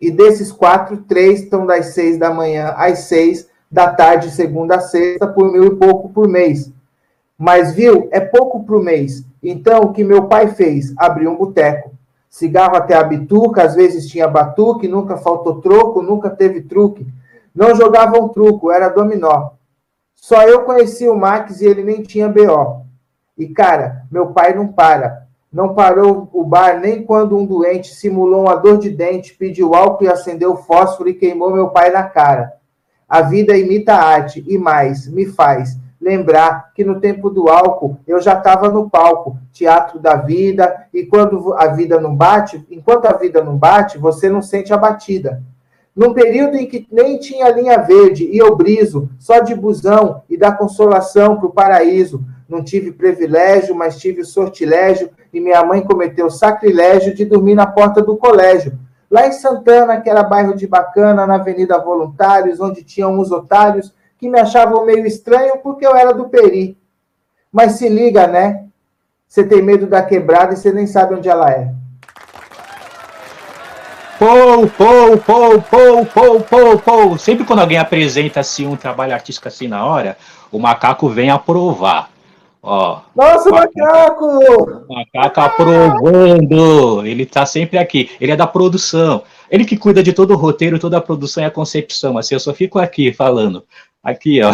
[0.00, 4.80] E desses quatro, três estão das seis da manhã às seis da tarde, segunda a
[4.80, 6.72] sexta, por mil e pouco por mês.
[7.38, 9.24] Mas viu, é pouco por mês.
[9.42, 10.92] Então, o que meu pai fez?
[10.96, 11.92] Abriu um boteco.
[12.28, 17.06] Cigarro até a bituca, às vezes tinha batuque, nunca faltou troco, nunca teve truque.
[17.54, 19.50] Não jogavam truco, era dominó.
[20.14, 22.84] Só eu conheci o Max e ele nem tinha BO.
[23.36, 25.26] E, cara, meu pai não para.
[25.52, 30.04] Não parou o bar nem quando um doente simulou uma dor de dente, pediu álcool
[30.04, 32.52] e acendeu fósforo e queimou meu pai na cara.
[33.08, 37.98] A vida imita a arte e mais, me faz lembrar que no tempo do álcool
[38.06, 43.04] eu já estava no palco, teatro da vida, e quando a vida não bate, enquanto
[43.06, 45.42] a vida não bate, você não sente a batida
[45.94, 50.36] num período em que nem tinha linha verde, e eu briso, só de busão e
[50.36, 52.24] da consolação para o paraíso.
[52.48, 58.02] Não tive privilégio, mas tive sortilégio, e minha mãe cometeu sacrilégio de dormir na porta
[58.02, 58.78] do colégio.
[59.10, 63.92] Lá em Santana, que era bairro de bacana, na Avenida Voluntários, onde tinham uns otários
[64.16, 66.78] que me achavam meio estranho porque eu era do Peri.
[67.50, 68.66] Mas se liga, né?
[69.26, 71.72] Você tem medo da quebrada e você nem sabe onde ela é.
[74.20, 77.18] Pou, pou, pou, pou, pou, pou, pou.
[77.18, 80.14] Sempre quando alguém apresenta assim um trabalho artístico assim na hora,
[80.52, 82.10] o macaco vem aprovar.
[82.62, 84.26] Ó, Nossa, macaco!
[84.86, 87.06] O macaco aprovando.
[87.06, 88.10] Ele tá sempre aqui.
[88.20, 89.22] Ele é da produção.
[89.50, 92.18] Ele que cuida de todo o roteiro, toda a produção e a concepção.
[92.18, 93.64] Assim, eu só fico aqui falando.
[94.04, 94.50] Aqui, ó.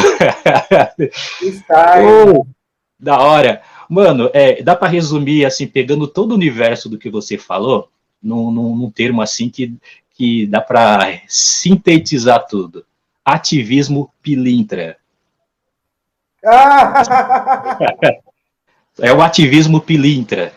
[1.43, 1.97] Está.
[2.05, 2.47] Oh,
[3.01, 3.63] da hora.
[3.91, 7.89] Mano, é, dá para resumir, assim, pegando todo o universo do que você falou,
[8.23, 9.75] num, num, num termo assim que,
[10.15, 12.85] que dá para sintetizar tudo.
[13.25, 14.99] Ativismo pilintra.
[19.01, 20.53] é o ativismo pilintra.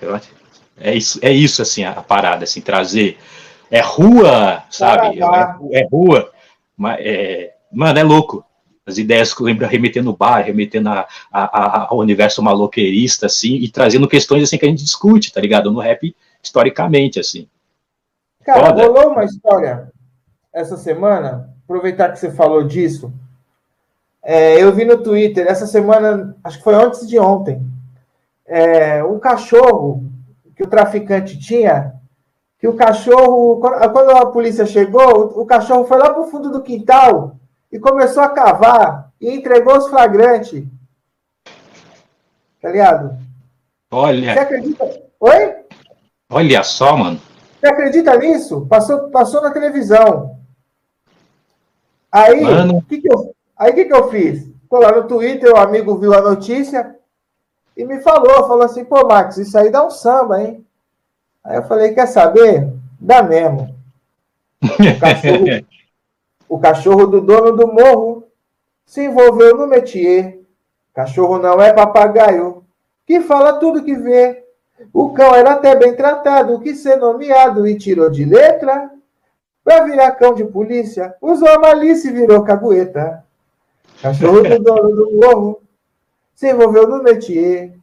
[0.80, 3.17] É isso, é isso assim, a parada, assim, trazer.
[3.69, 5.19] É rua, sabe?
[5.19, 6.32] É, é, rua.
[6.76, 8.43] Mas, é, mano, é louco.
[8.86, 13.69] As ideias que lembra remetendo bar, remetendo a, a, a, ao universo maloqueirista, assim, e
[13.69, 15.72] trazendo questões assim que a gente discute, tá ligado?
[15.72, 17.47] No rap, historicamente, assim.
[18.43, 18.84] Cara, Foda.
[18.84, 19.91] rolou uma história
[20.54, 23.13] essa semana, aproveitar que você falou disso.
[24.21, 27.62] É, eu vi no Twitter, essa semana, acho que foi antes de ontem,
[28.45, 30.04] é, um cachorro
[30.56, 31.93] que o traficante tinha,
[32.60, 36.62] que o cachorro, quando a polícia chegou, o cachorro foi lá para o fundo do
[36.62, 37.38] quintal
[37.71, 40.63] e começou a cavar e entregou os flagrantes.
[42.62, 43.17] Tá ligado?
[43.89, 44.34] Olha.
[44.34, 45.02] Você acredita?
[45.19, 45.59] Oi?
[46.29, 47.19] Olha só, mano.
[47.59, 48.65] Você acredita nisso?
[48.67, 50.37] Passou, passou na televisão.
[52.11, 54.47] Aí, o que, que eu, Aí que, que eu fiz?
[54.69, 56.95] Tô lá no Twitter, o amigo viu a notícia
[57.75, 60.65] e me falou, falou assim, pô, Max, isso aí dá um samba, hein?
[61.43, 62.71] Aí eu falei, quer saber?
[62.99, 63.75] Dá mesmo.
[64.61, 65.45] O cachorro,
[66.47, 68.27] o cachorro do dono do morro
[68.85, 70.39] se envolveu no métier.
[70.93, 72.63] Cachorro não é papagaio,
[73.05, 74.45] que fala tudo que vê.
[74.93, 78.89] O cão era até bem tratado, que ser nomeado e tirou de letra.
[79.63, 83.23] Pra virar cão de polícia, usou a malícia e virou cagueta.
[84.01, 85.61] Cachorro do dono do morro
[86.33, 87.73] se envolveu no métier.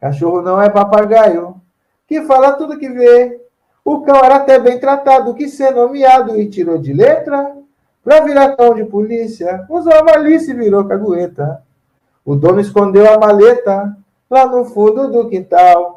[0.00, 1.60] Cachorro não é papagaio,
[2.06, 3.40] que fala tudo que vê.
[3.84, 7.56] O cão era até bem tratado, que ser nomeado e tirou de letra.
[8.02, 11.62] Pra virar cão de polícia, usou a malícia e virou cagueta.
[12.24, 13.96] O dono escondeu a maleta
[14.28, 15.93] lá no fundo do quintal.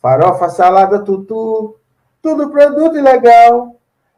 [0.00, 1.76] Farofa, salada, tutu,
[2.22, 3.76] tudo produto ilegal.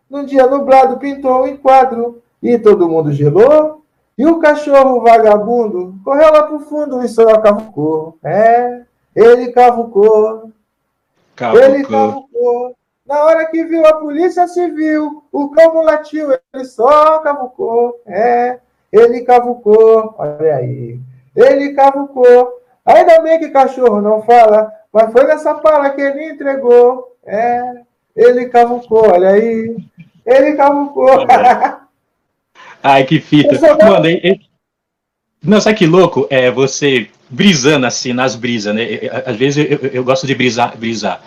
[0.09, 3.83] Num dia nublado pintou um enquadro e todo mundo gelou.
[4.17, 8.19] E o cachorro vagabundo correu lá pro fundo e só cavucou.
[8.23, 8.83] É,
[9.17, 10.53] ele cavucou.
[11.35, 11.63] cavucou.
[11.63, 12.77] Ele cavucou.
[13.07, 18.01] Na hora que viu a polícia civil, o cão latiu, ele só cavucou.
[18.07, 18.61] É,
[18.93, 20.15] ele cavucou.
[20.19, 21.01] Olha aí.
[21.35, 22.61] Ele cavucou.
[22.85, 27.17] Ainda bem que cachorro não fala, mas foi nessa pala que ele entregou.
[27.25, 27.83] É,
[28.15, 29.11] ele cavucou.
[29.11, 29.77] Olha aí.
[30.27, 31.27] Ele cavucou.
[32.83, 33.59] Ai, que fita.
[33.85, 34.39] Mano, é,
[35.43, 36.27] não, sabe que louco?
[36.31, 38.83] É você brisando assim nas brisas, né?
[39.25, 40.77] Às vezes eu, eu, eu gosto de brisar.
[40.77, 41.23] brisar.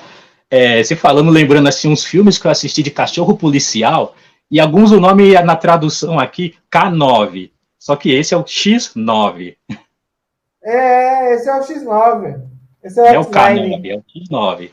[0.49, 4.15] É, você falando, lembrando assim, uns filmes que eu assisti de cachorro policial,
[4.49, 7.51] e alguns o nome na tradução aqui, K9.
[7.79, 9.55] Só que esse é o X9.
[10.63, 12.41] É, esse é o X9.
[12.85, 14.69] Esse é, é o K9, é o X9.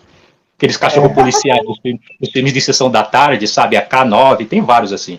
[0.55, 1.14] Aqueles cachorro é.
[1.14, 3.75] policiais dos filmes, filmes de sessão da tarde, sabe?
[3.75, 5.18] A K9, tem vários assim.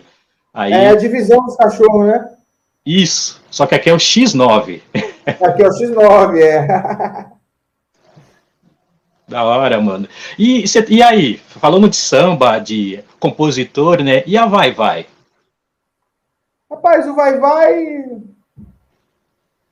[0.53, 0.71] Aí...
[0.71, 2.29] É a divisão dos cachorros, né?
[2.85, 4.81] Isso, só que aqui é o X9.
[5.25, 7.25] Aqui é o X9, é.
[9.25, 10.05] Da hora, mano.
[10.37, 14.21] E, e aí, falando de samba, de compositor, né?
[14.27, 15.05] E a Vai Vai?
[16.69, 18.05] Rapaz, o Vai Vai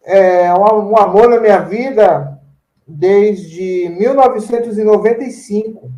[0.06, 2.31] é um, um amor na minha vida
[2.88, 5.92] desde 1995.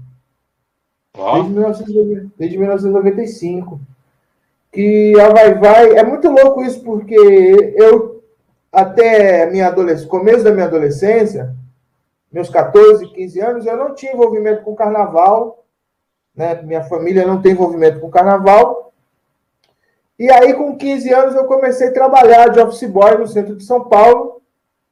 [1.15, 1.33] Oh.
[1.33, 2.31] Desde, 1995.
[2.37, 3.79] desde 1995
[4.73, 5.97] que a Vai Vai.
[5.97, 7.15] É muito louco isso, porque
[7.77, 8.23] eu,
[8.71, 11.55] até minha adolescência, começo da minha adolescência,
[12.31, 15.63] meus 14, 15 anos, eu não tinha envolvimento com carnaval.
[16.35, 16.59] Né?
[16.63, 18.91] Minha família não tem envolvimento com carnaval.
[20.17, 23.63] E aí, com 15 anos, eu comecei a trabalhar de office boy no centro de
[23.63, 24.41] São Paulo.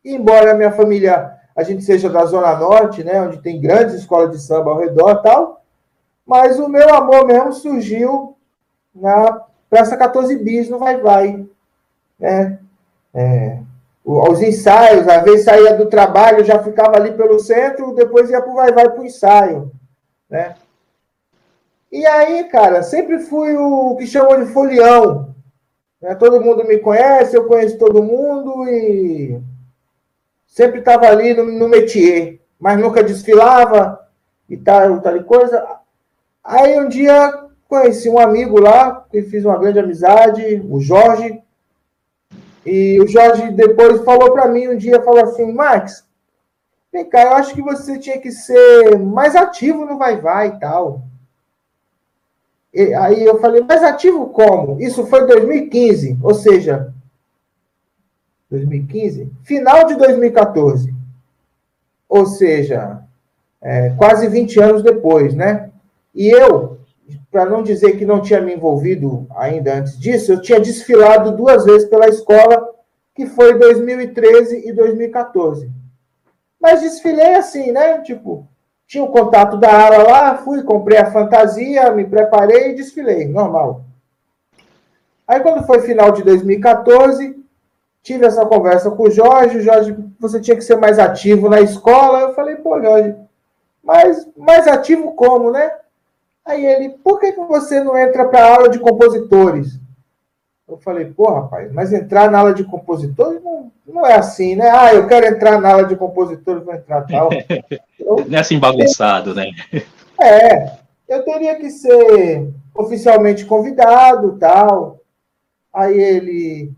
[0.06, 3.96] E embora a minha família, a gente seja da Zona Norte, né, onde tem grandes
[3.96, 5.62] escolas de samba ao redor tal,
[6.26, 8.38] mas o meu amor mesmo surgiu
[8.94, 11.46] na Praça 14 bis no Vai Vai.
[12.20, 12.60] Né?
[13.14, 13.60] É,
[14.04, 18.52] os ensaios, às vezes saía do trabalho, já ficava ali pelo centro, depois ia para
[18.52, 19.72] o Vai Vai para o ensaio.
[20.30, 20.56] Né?
[21.92, 25.34] E aí, cara, sempre fui o que chamam de folião.
[26.02, 26.16] Né?
[26.16, 29.40] Todo mundo me conhece, eu conheço todo mundo e
[30.52, 34.08] sempre estava ali no, no métier, mas nunca desfilava
[34.48, 35.66] e tal, tal e coisa.
[36.44, 41.42] Aí um dia Conheci um amigo lá, que fiz uma grande amizade, o Jorge.
[42.66, 46.06] E o Jorge depois falou para mim um dia, falou assim, Max,
[46.92, 50.60] Vem cá, eu acho que você tinha que ser mais ativo no Vai Vai e
[50.60, 51.04] tal.
[52.74, 54.82] E, aí eu falei, mais ativo como?
[54.82, 56.94] Isso foi 2015, ou seja,
[58.52, 59.32] 2015?
[59.44, 60.94] Final de 2014.
[62.08, 63.02] Ou seja,
[63.62, 65.70] é, quase 20 anos depois, né?
[66.14, 66.80] E eu,
[67.32, 71.64] para não dizer que não tinha me envolvido ainda antes disso, eu tinha desfilado duas
[71.64, 72.70] vezes pela escola,
[73.16, 75.72] que foi 2013 e 2014.
[76.60, 78.02] Mas desfilei assim, né?
[78.02, 78.46] Tipo,
[78.86, 83.86] tinha o contato da ala lá, fui, comprei a fantasia, me preparei e desfilei, normal.
[85.26, 87.41] Aí quando foi final de 2014,
[88.04, 92.20] tive essa conversa com o Jorge, Jorge, você tinha que ser mais ativo na escola.
[92.22, 93.16] Eu falei, pô, Jorge,
[93.84, 95.72] mas mais ativo como, né?
[96.46, 99.80] Aí ele, por que, que você não entra para a aula de compositores?
[100.68, 104.70] Eu falei, pô, rapaz, mas entrar na aula de compositores não, não é assim, né?
[104.70, 107.30] Ah, eu quero entrar na aula de compositores, vou entrar tal.
[108.00, 109.46] Eu, não é assim bagunçado, né?
[110.24, 110.78] É,
[111.10, 115.00] eu teria que ser oficialmente convidado, tal.
[115.74, 116.72] Aí ele,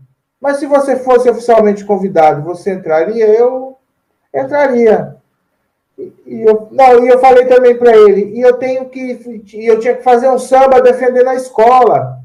[0.44, 3.26] mas se você fosse oficialmente convidado, você entraria?
[3.26, 3.78] Eu
[4.34, 5.16] entraria.
[5.98, 9.96] E eu, não, e eu falei também para ele, e eu tenho que, eu tinha
[9.96, 12.18] que fazer um samba defendendo a escola.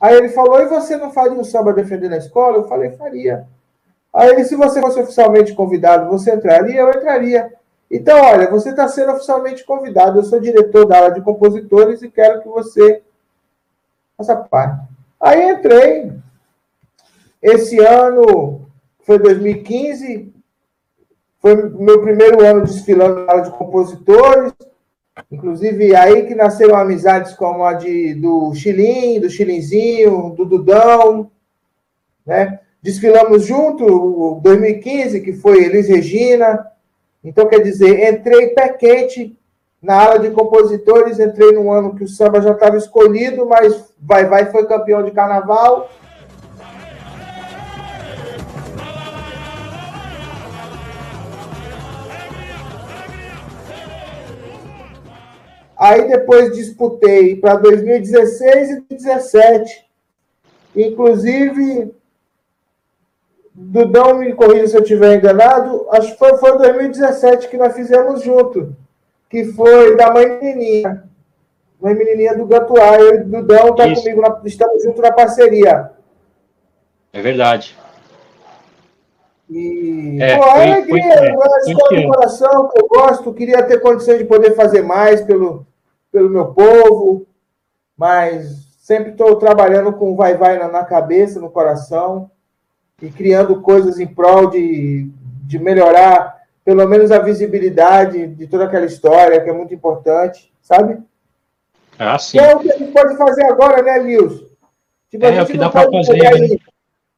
[0.00, 2.56] Aí ele falou, e você não faria um samba defendendo a escola?
[2.56, 3.46] Eu falei, faria.
[4.12, 6.80] Aí ele, se você fosse oficialmente convidado, você entraria?
[6.80, 7.52] Eu entraria.
[7.88, 10.18] Então, olha, você está sendo oficialmente convidado.
[10.18, 13.04] Eu sou diretor da aula de compositores e quero que você
[14.18, 14.84] faça parte.
[15.20, 16.18] Aí entrei.
[17.42, 18.68] Esse ano
[19.00, 20.32] foi 2015,
[21.38, 24.52] foi meu primeiro ano desfilando na aula de compositores.
[25.30, 31.30] Inclusive, aí que nasceram amizades como a de, do Chilim, do Chilinzinho, do Dudão.
[32.26, 32.60] Né?
[32.82, 36.66] Desfilamos junto, 2015, que foi Elis Regina.
[37.22, 39.36] Então, quer dizer, entrei pé quente
[39.82, 44.26] na aula de compositores, entrei num ano que o samba já estava escolhido, mas Vai
[44.26, 45.90] Vai foi campeão de carnaval.
[55.80, 59.86] Aí depois disputei para 2016 e 2017.
[60.76, 61.94] Inclusive,
[63.54, 68.22] Dudão me corrija se eu estiver enganado, acho que foi, foi 2017 que nós fizemos
[68.22, 68.76] junto,
[69.30, 71.08] que foi da Mãe Menininha.
[71.80, 73.00] Mãe Menininha do Gatuá.
[73.00, 75.92] E Dudão está comigo, na, estamos juntos na parceria.
[77.10, 77.74] É verdade.
[79.48, 84.18] E, é, pô, foi, alegria, foi, escola do coração que eu gosto, queria ter condições
[84.18, 85.66] de poder fazer mais pelo,
[86.10, 87.26] pelo meu povo,
[87.96, 92.30] mas sempre estou trabalhando com vai-vai na, na, cabeça, no coração,
[93.00, 95.10] e criando coisas em prol de,
[95.46, 100.98] de melhorar pelo menos a visibilidade de toda aquela história, que é muito importante, sabe?
[101.98, 102.38] Ah, sim.
[102.38, 104.50] Que é o que a gente pode fazer agora, né, Lils?
[105.10, 106.16] Tipo, é, é o que dá para fazer.
[106.16, 106.56] Né?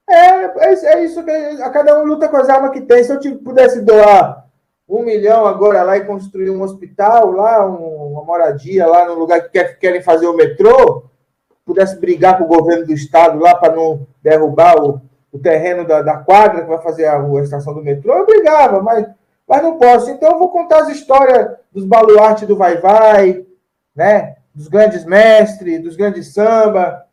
[0.08, 3.04] É, é, é, isso que a cada um luta com as armas que tem.
[3.04, 4.46] Se eu te, pudesse doar
[4.88, 9.50] um milhão agora lá e construir um hospital lá, um, moradia lá no lugar que
[9.50, 11.04] quer, querem fazer o metrô,
[11.64, 15.00] pudesse brigar com o governo do estado lá para não derrubar o,
[15.32, 18.82] o terreno da, da, quadra que vai fazer a, a, estação do metrô, eu brigava,
[18.82, 19.06] mas,
[19.46, 20.10] mas não posso.
[20.10, 23.44] Então eu vou contar as histórias dos baluartes do vai-vai,
[23.94, 24.36] né?
[24.54, 27.06] dos grandes mestres, dos grandes samba,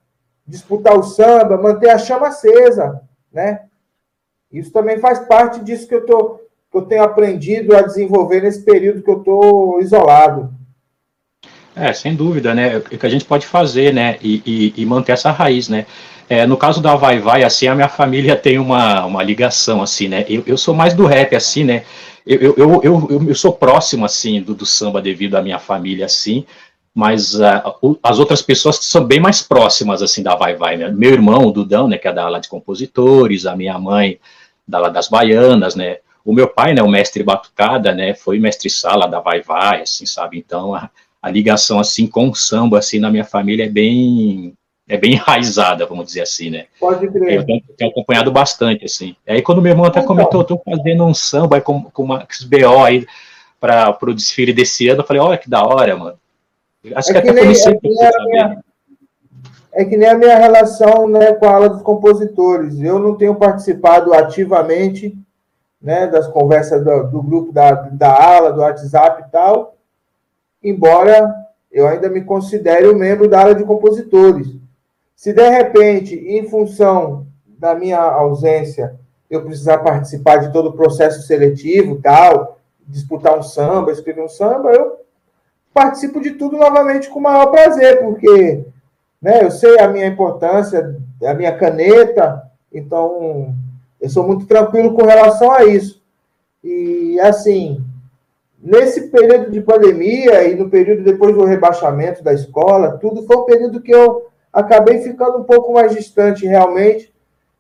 [0.46, 3.66] disputar o samba, manter a chama acesa, né?
[4.52, 6.40] Isso também faz parte disso que eu tô
[6.72, 10.54] que eu tenho aprendido a desenvolver nesse período que eu estou isolado.
[11.76, 12.78] É, sem dúvida, né?
[12.78, 14.18] O que a gente pode fazer, né?
[14.22, 15.86] E, e, e manter essa raiz, né?
[16.30, 20.08] É, no caso da Vai Vai, assim, a minha família tem uma, uma ligação, assim,
[20.08, 20.26] né?
[20.30, 21.84] Eu, eu sou mais do rap, assim, né?
[22.26, 26.46] Eu, eu, eu, eu, sou próximo, assim, do, do samba devido à minha família, assim,
[26.94, 30.90] mas uh, as outras pessoas são bem mais próximas, assim, da Vai Vai, né?
[30.90, 34.20] Meu irmão, o Dudão, né, que é da ala de compositores, a minha mãe,
[34.68, 35.98] da ala das baianas, né?
[36.24, 40.06] O meu pai, né, o mestre Batucada, né, foi mestre sala da Vai Vai, assim,
[40.06, 40.38] sabe?
[40.38, 40.92] Então, a,
[41.22, 44.54] a ligação, assim, com o samba, assim, na minha família é bem,
[44.88, 46.66] é bem enraizada, vamos dizer assim, né?
[46.80, 47.38] Pode crer.
[47.38, 49.16] Eu tenho, tenho acompanhado bastante, assim.
[49.28, 50.08] Aí, quando meu irmão até então.
[50.08, 53.06] comentou, estou fazendo um samba com, com uma BO aí
[53.60, 56.18] para o desfile desse ano, eu falei, olha que da hora, mano.
[56.96, 58.64] Acho é que, que até nem, é, que minha,
[59.74, 62.80] é que nem a minha relação né, com a ala dos compositores.
[62.80, 65.18] Eu não tenho participado ativamente
[65.82, 69.76] né, das conversas do, do, grupo da, da ala, do WhatsApp e tal,
[70.64, 71.34] embora
[71.72, 74.48] eu ainda me considere um membro da ala de compositores.
[75.16, 78.96] Se de repente, em função da minha ausência,
[79.30, 82.58] eu precisar participar de todo o processo seletivo tal,
[82.88, 85.00] disputar um samba, escrever um samba, eu
[85.74, 88.66] participo de tudo novamente com o maior prazer, porque
[89.22, 93.54] né, eu sei a minha importância, a minha caneta, então
[94.02, 96.02] eu sou muito tranquilo com relação a isso.
[96.64, 97.84] E assim,
[98.62, 103.46] nesse período de pandemia e no período depois do rebaixamento da escola, tudo foi um
[103.46, 107.14] período que eu acabei ficando um pouco mais distante realmente,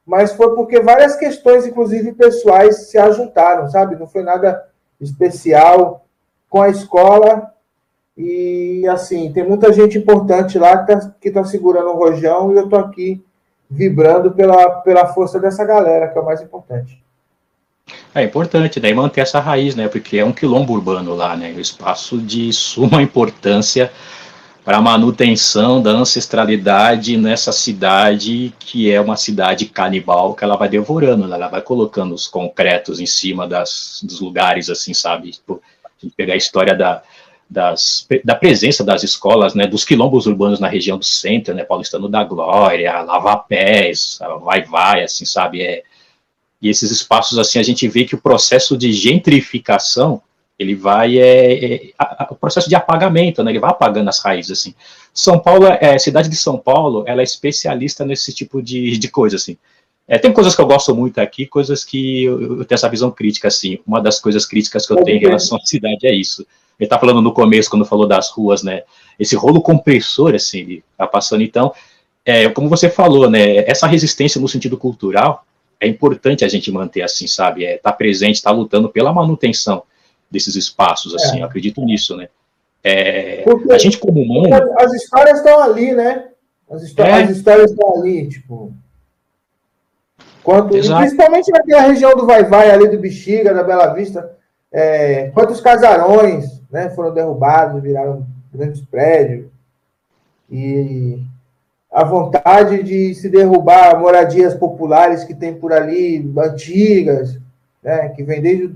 [0.05, 3.95] mas foi porque várias questões, inclusive pessoais, se ajuntaram, sabe?
[3.95, 4.67] Não foi nada
[4.99, 6.05] especial
[6.49, 7.53] com a escola.
[8.17, 12.57] E assim, tem muita gente importante lá que está que tá segurando o rojão e
[12.57, 13.23] eu estou aqui
[13.69, 17.01] vibrando pela, pela força dessa galera, que é o mais importante.
[18.13, 18.91] É importante, né?
[18.93, 19.87] Manter essa raiz, né?
[19.87, 21.53] Porque é um quilombo urbano lá, né?
[21.55, 23.91] Um espaço de suma importância
[24.65, 30.69] para a manutenção da ancestralidade nessa cidade que é uma cidade canibal que ela vai
[30.69, 31.35] devorando, né?
[31.35, 35.31] ela vai colocando os concretos em cima das, dos lugares, assim, sabe?
[35.31, 37.01] Tipo, a gente pegar a história da,
[37.49, 42.07] das, da presença das escolas, né, dos quilombos urbanos na região do centro, né, Paulistano
[42.07, 45.83] da Glória, Lava Pés, Vai Vai, assim, sabe, é,
[46.61, 50.21] e esses espaços, assim, a gente vê que o processo de gentrificação,
[50.57, 54.19] ele vai, é, é a, a, o processo de apagamento, né, ele vai apagando as
[54.19, 54.75] raízes, assim.
[55.13, 59.07] São Paulo, é, a cidade de São Paulo, ela é especialista nesse tipo de, de
[59.07, 59.57] coisa, assim.
[60.05, 63.11] É, tem coisas que eu gosto muito aqui, coisas que eu, eu, tenho essa visão
[63.11, 63.79] crítica, assim.
[63.85, 66.45] Uma das coisas críticas que eu tenho em relação à cidade é isso.
[66.79, 68.83] Ele está falando no começo, quando falou das ruas, né?
[69.19, 71.43] Esse rolo compressor, assim, está passando.
[71.43, 71.71] Então,
[72.25, 73.57] é, como você falou, né?
[73.69, 75.45] Essa resistência no sentido cultural
[75.79, 77.65] é importante a gente manter assim, sabe?
[77.65, 79.83] É, tá presente, está lutando pela manutenção
[80.29, 81.37] desses espaços, assim.
[81.37, 81.41] É.
[81.41, 82.27] Eu acredito nisso, né?
[82.83, 84.73] É, a gente como humano...
[84.77, 86.29] As histórias estão ali, né?
[86.69, 87.11] As, é.
[87.23, 88.73] as histórias estão ali, tipo...
[90.43, 94.35] Quanto, principalmente naquela região do Vai-Vai, ali do Bexiga, da Bela Vista,
[94.71, 99.47] é, quantos casarões né, foram derrubados, viraram grandes prédios,
[100.49, 101.21] e
[101.91, 107.39] a vontade de se derrubar moradias populares que tem por ali, antigas,
[107.83, 108.73] né, que vem desde,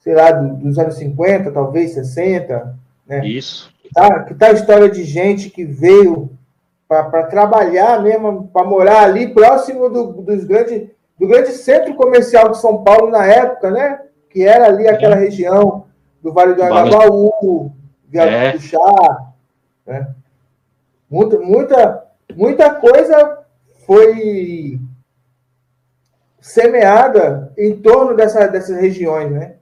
[0.00, 2.76] sei lá, dos anos 50, talvez 60.
[3.06, 3.72] Né, Isso.
[3.94, 6.30] Tá, que tá a história de gente que veio
[6.88, 10.88] para trabalhar mesmo, para morar ali próximo do, dos grandes,
[11.18, 14.00] do grande centro comercial de São Paulo na época, né?
[14.28, 15.18] Que era ali aquela é.
[15.18, 15.86] região
[16.22, 17.72] do Vale do Anhangabaú,
[18.08, 18.52] Viaduto é.
[18.52, 19.26] do Chá,
[19.86, 20.08] né?
[21.10, 22.04] Muita, muita,
[22.36, 23.38] muita coisa
[23.86, 24.78] foi
[26.40, 29.54] semeada em torno dessa, dessas regiões, né?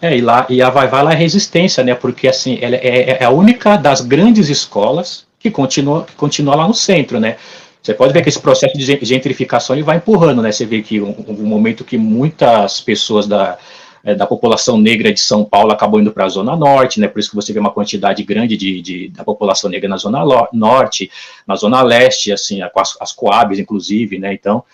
[0.00, 1.94] É, e, lá, e a Vai Vai lá é resistência, né?
[1.94, 6.66] Porque assim, ela é, é a única das grandes escolas que continua, que continua lá
[6.66, 7.36] no centro, né?
[7.80, 10.50] Você pode ver que esse processo de gentrificação ele vai empurrando, né?
[10.50, 13.58] Você vê que um, um momento que muitas pessoas da,
[14.04, 17.08] é, da população negra de São Paulo acabou indo para a Zona Norte, né?
[17.08, 20.48] Por isso que você vê uma quantidade grande de, de da população negra na Zona
[20.52, 21.10] Norte,
[21.46, 24.32] na Zona Leste, assim, as, as Coabs, inclusive, né?
[24.32, 24.64] Então,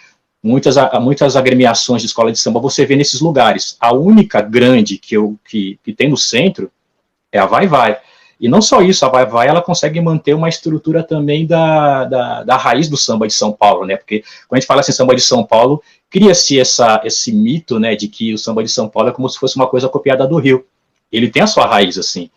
[0.42, 3.76] muitas, muitas agremiações de escola de samba você vê nesses lugares.
[3.80, 6.70] A única grande que, eu, que, que tem no centro
[7.30, 7.98] é a Vai Vai.
[8.40, 12.44] E não só isso, a Vai Vai ela consegue manter uma estrutura também da, da,
[12.44, 13.96] da, raiz do samba de São Paulo, né?
[13.96, 17.94] Porque quando a gente fala assim, samba de São Paulo, cria-se essa esse mito, né,
[17.94, 20.36] de que o samba de São Paulo é como se fosse uma coisa copiada do
[20.36, 20.64] Rio.
[21.10, 22.30] Ele tem a sua raiz, assim.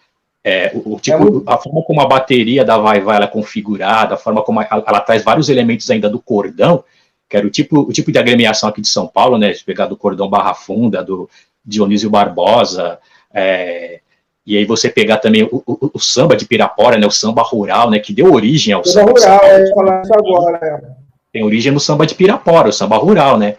[0.44, 3.28] É, o, o tipo, é a forma como a bateria da Vai Vai ela é
[3.28, 6.84] configurada, a forma como ela, ela, traz vários elementos ainda do cordão,
[7.30, 9.86] que era o tipo, o tipo de agremiação aqui de São Paulo, né, de pegar
[9.86, 11.30] do cordão Barra Funda, do
[11.64, 12.98] Dionísio Barbosa,
[13.32, 14.00] é,
[14.46, 17.92] e aí você pegar também o, o, o, samba de Pirapora, né, o samba rural,
[17.92, 19.12] né, que deu origem ao samba.
[19.12, 20.60] Rural, é, falar isso agora.
[20.62, 21.01] É.
[21.32, 23.56] Tem origem no samba de Pirapora, o samba rural, né.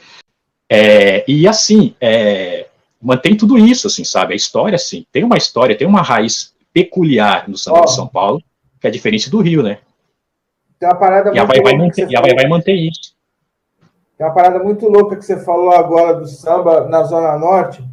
[0.71, 2.67] É, e assim, é,
[3.01, 4.33] mantém tudo isso, assim, sabe?
[4.33, 7.85] A história, assim, tem uma história, tem uma raiz peculiar no samba oh.
[7.85, 8.43] de São Paulo,
[8.81, 9.79] que é diferente do Rio, né?
[10.79, 13.15] Tem uma parada e a vai, vai manter, e a vai, vai manter isso.
[14.19, 17.85] Tem uma parada muito louca que você falou agora do samba na Zona Norte,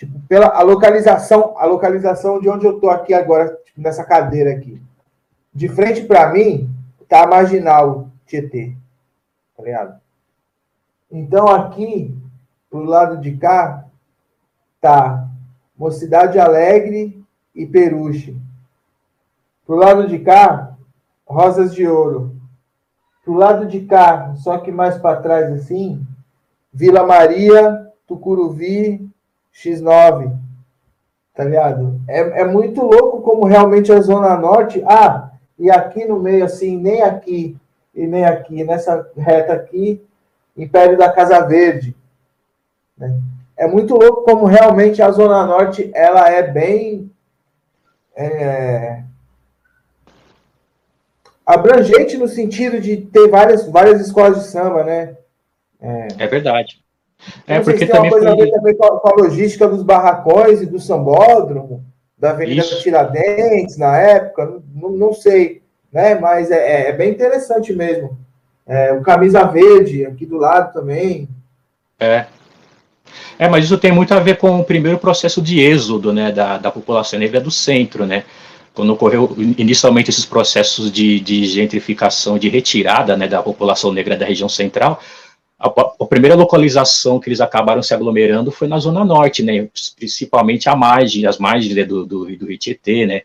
[0.00, 4.50] Tipo, pela a localização, a localização de onde eu tô aqui agora, tipo, nessa cadeira
[4.50, 4.80] aqui.
[5.52, 6.70] De frente para mim,
[7.06, 8.76] tá a marginal Tietê.
[9.56, 10.00] Tá ligado?
[11.10, 12.16] Então aqui,
[12.70, 13.84] pro lado de cá,
[14.80, 15.28] tá
[15.76, 17.20] Mocidade Alegre
[17.52, 18.36] e Peruche.
[19.66, 20.76] Pro lado de cá,
[21.26, 22.36] Rosas de Ouro.
[23.24, 26.06] Pro lado de cá, só que mais para trás assim,
[26.72, 29.10] Vila Maria, Tucuruvi,
[29.52, 30.32] X9,
[31.34, 32.00] tá ligado?
[32.06, 34.82] É, é muito louco como realmente a Zona Norte.
[34.86, 37.60] Ah, e aqui no meio, assim, nem aqui
[37.94, 40.02] e nem aqui, nessa reta aqui,
[40.56, 41.94] Império da Casa Verde.
[42.96, 43.20] Né?
[43.60, 47.12] é muito louco como realmente a Zona Norte ela é bem
[48.16, 49.02] é,
[51.44, 55.14] abrangente no sentido de ter várias, várias escolas de samba, né?
[55.78, 56.82] É, é verdade.
[57.46, 58.40] É porque tem uma coisa foi...
[58.40, 61.84] a ver também com a, com a, logística dos barracões e do sambódromo,
[62.16, 62.80] da Avenida Isso.
[62.80, 65.59] Tiradentes na época, não, não sei,
[65.92, 66.14] né?
[66.14, 68.18] Mas é, é, é bem interessante mesmo.
[68.66, 71.28] É, o Camisa Verde aqui do lado também.
[71.98, 72.26] É.
[73.38, 76.58] É, mas isso tem muito a ver com o primeiro processo de êxodo, né, da,
[76.58, 78.24] da população negra do centro, né?
[78.72, 84.24] quando ocorreu inicialmente esses processos de, de gentrificação, de retirada né, da população negra da
[84.24, 85.00] região central,
[85.58, 90.68] a, a, primeira localização que eles acabaram se aglomerando foi na Zona Norte, né, principalmente
[90.68, 93.22] a margem, as margens né, do, do, do Rio Tietê, né,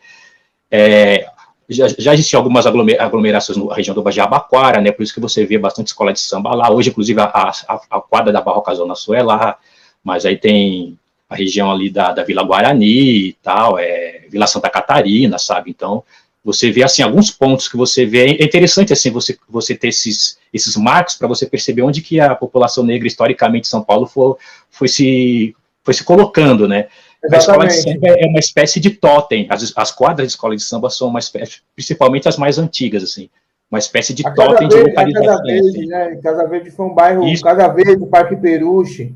[0.70, 1.26] é,
[1.70, 5.58] já, já existiam algumas aglomerações na região do Bajabaquara, né, por isso que você vê
[5.58, 9.16] bastante escola de samba lá, hoje, inclusive, a, a, a quadra da Barroca Zona Sul
[9.16, 9.58] é lá,
[10.04, 10.98] mas aí tem
[11.30, 15.72] a região ali da, da Vila Guarani e tal, é, Vila Santa Catarina, sabe?
[15.72, 16.04] Então,
[16.44, 20.38] você vê, assim, alguns pontos que você vê, é interessante, assim, você, você ter esses,
[20.54, 24.36] esses marcos para você perceber onde que a população negra, historicamente, São Paulo, foi,
[24.70, 26.88] foi, se, foi se colocando, né?
[27.26, 27.36] Exatamente.
[27.36, 30.64] A escola de samba é uma espécie de totem, as, as quadras de escola de
[30.64, 33.30] samba são uma espécie, principalmente as mais antigas, assim,
[33.70, 35.26] uma espécie de totem de localização.
[35.26, 35.86] Casa Verde, assim.
[35.88, 36.16] né?
[36.22, 37.44] Casa Verde foi um bairro, Isso.
[37.44, 39.16] Casa Verde, Parque Peruche,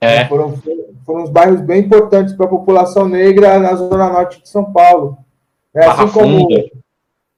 [0.00, 0.24] é.
[0.26, 0.54] Foram,
[1.04, 5.18] foram os bairros bem importantes para a população negra na zona norte de São Paulo.
[5.74, 6.48] É, assim, como,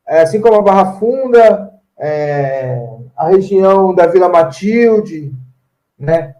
[0.07, 5.33] é, assim como a Barra Funda, é, a região da Vila Matilde,
[5.99, 6.37] né?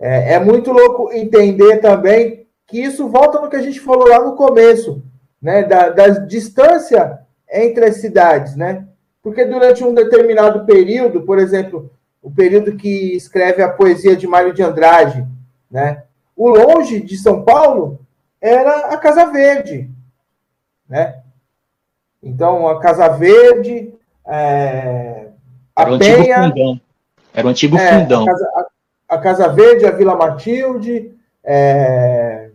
[0.00, 4.18] É, é, muito louco entender também que isso volta no que a gente falou lá
[4.24, 5.02] no começo,
[5.40, 5.62] né?
[5.64, 7.20] Da, da distância
[7.52, 8.86] entre as cidades, né?
[9.22, 11.90] Porque durante um determinado período, por exemplo,
[12.22, 15.26] o período que escreve a poesia de Mário de Andrade,
[15.70, 16.04] né?
[16.34, 18.00] O longe de São Paulo
[18.40, 19.90] era a Casa Verde.
[20.88, 21.20] Né?
[22.22, 23.92] Então, a Casa Verde,
[24.26, 25.28] é,
[25.76, 26.80] a era o Penha, antigo fundão.
[27.34, 28.22] Era o antigo é, fundão.
[28.22, 28.66] A Casa,
[29.10, 32.50] a, Casa, Verde, a Vila Matilde, é,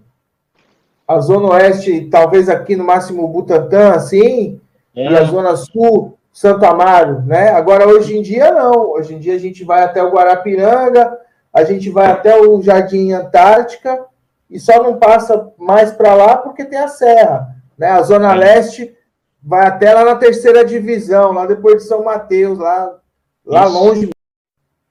[1.05, 4.61] a Zona Oeste, talvez aqui no máximo Butantã, assim,
[4.95, 5.11] é.
[5.11, 7.49] e a Zona Sul, Santo Amaro, né?
[7.49, 8.91] Agora, hoje em dia, não.
[8.91, 11.17] Hoje em dia, a gente vai até o Guarapiranga,
[11.53, 14.05] a gente vai até o Jardim Antártica
[14.49, 17.55] e só não passa mais para lá porque tem a serra.
[17.77, 17.89] Né?
[17.89, 18.95] A Zona Leste
[19.43, 22.97] vai até lá na terceira divisão, lá depois de São Mateus, lá,
[23.45, 24.09] lá longe.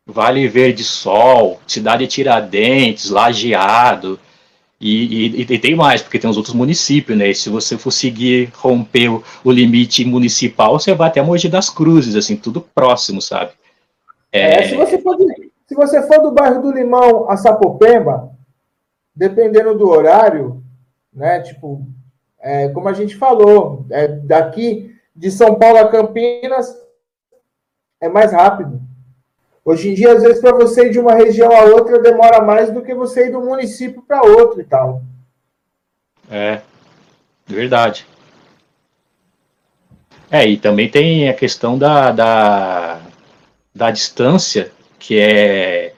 [0.07, 4.18] Vale Verde Sol, Cidade Tiradentes, Lajeado.
[4.80, 7.30] E, e, e, tem mais, porque tem os outros municípios, né?
[7.30, 11.70] E se você for seguir, romper o, o, limite municipal, você vai até Mogi das
[11.70, 13.52] Cruzes, assim, tudo próximo, sabe?
[14.30, 15.16] É, é se você for
[15.66, 18.30] se você for do bairro do Limão a Sapopemba,
[19.16, 20.62] dependendo do horário,
[21.12, 21.40] né?
[21.40, 21.86] Tipo,
[22.38, 26.76] é, como a gente falou, é, daqui de São Paulo a Campinas
[28.00, 28.82] é mais rápido.
[29.64, 32.70] Hoje em dia, às vezes, para você ir de uma região a outra, demora mais
[32.70, 35.02] do que você ir de um município para outro e tal.
[36.30, 36.60] É,
[37.46, 38.06] verdade.
[40.30, 43.00] É, e também tem a questão da, da,
[43.74, 45.94] da distância que é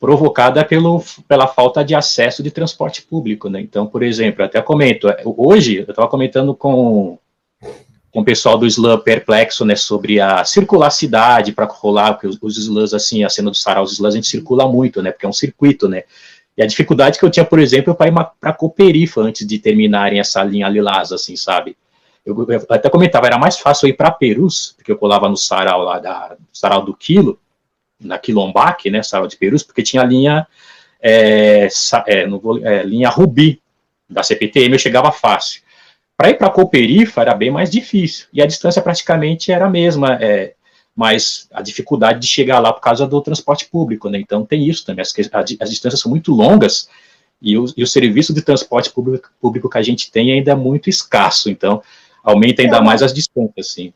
[0.00, 3.60] provocada pelo, pela falta de acesso de transporte público, né?
[3.60, 7.18] Então, por exemplo, até comento, hoje eu estava comentando com,
[8.10, 12.38] com o pessoal do Slam Perplexo, né, sobre a circular cidade para rolar, porque os,
[12.40, 15.26] os slams, assim, a cena do sarau, os slams a gente circula muito, né, porque
[15.26, 16.04] é um circuito, né,
[16.56, 20.18] e a dificuldade que eu tinha, por exemplo, para ir para Coperifa antes de terminarem
[20.18, 21.76] essa linha lilás, assim, sabe?
[22.26, 25.82] Eu, eu até comentava, era mais fácil ir para Perus, porque eu colava no sarau
[25.82, 27.38] lá, da, sarau do Quilo,
[28.00, 30.46] na Quilombac, né, Sarau de Perus, porque tinha a linha,
[31.00, 31.68] é,
[32.06, 33.60] é, vou, é, linha Rubi
[34.08, 35.62] da CPTM, eu chegava fácil.
[36.18, 40.18] Para ir para Cooperifa era bem mais difícil, e a distância praticamente era a mesma,
[40.20, 40.54] é,
[40.94, 44.84] mas a dificuldade de chegar lá por causa do transporte público, né, então tem isso
[44.84, 45.14] também, as,
[45.60, 46.88] as distâncias são muito longas,
[47.40, 50.56] e o, e o serviço de transporte público, público que a gente tem ainda é
[50.56, 51.80] muito escasso, então
[52.24, 53.92] aumenta ainda é, mais as distâncias, sim.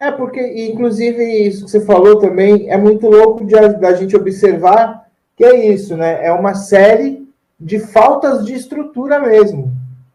[0.00, 5.06] É, porque, inclusive, isso que você falou também é muito louco de, da gente observar
[5.36, 6.24] que é isso, né?
[6.24, 7.28] É uma série
[7.60, 9.70] de faltas de estrutura mesmo,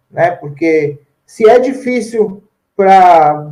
[0.10, 0.32] né?
[0.32, 1.00] Porque
[1.32, 2.44] se é difícil
[2.76, 3.46] para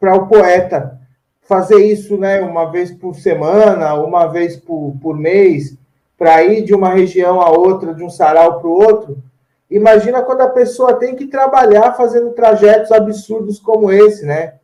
[0.00, 0.98] o poeta
[1.42, 5.78] fazer isso, né, uma vez por semana, uma vez por, por mês,
[6.18, 9.22] para ir de uma região a outra, de um sarau para o outro,
[9.70, 14.54] imagina quando a pessoa tem que trabalhar fazendo trajetos absurdos como esse, né?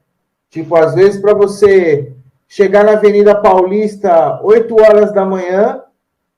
[0.51, 2.13] Tipo, às vezes, para você
[2.49, 5.85] chegar na Avenida Paulista 8 horas da manhã,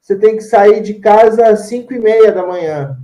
[0.02, 2.98] você tem que sair de casa às 5 e meia da manhã.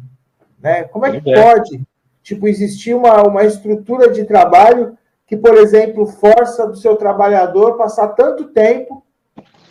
[0.61, 0.85] Né?
[0.85, 1.43] Como é que é.
[1.43, 1.81] pode
[2.27, 4.99] tipo, existir uma, uma estrutura de trabalho
[5.29, 9.05] que, por exemplo, força do seu trabalhador passar tanto tempo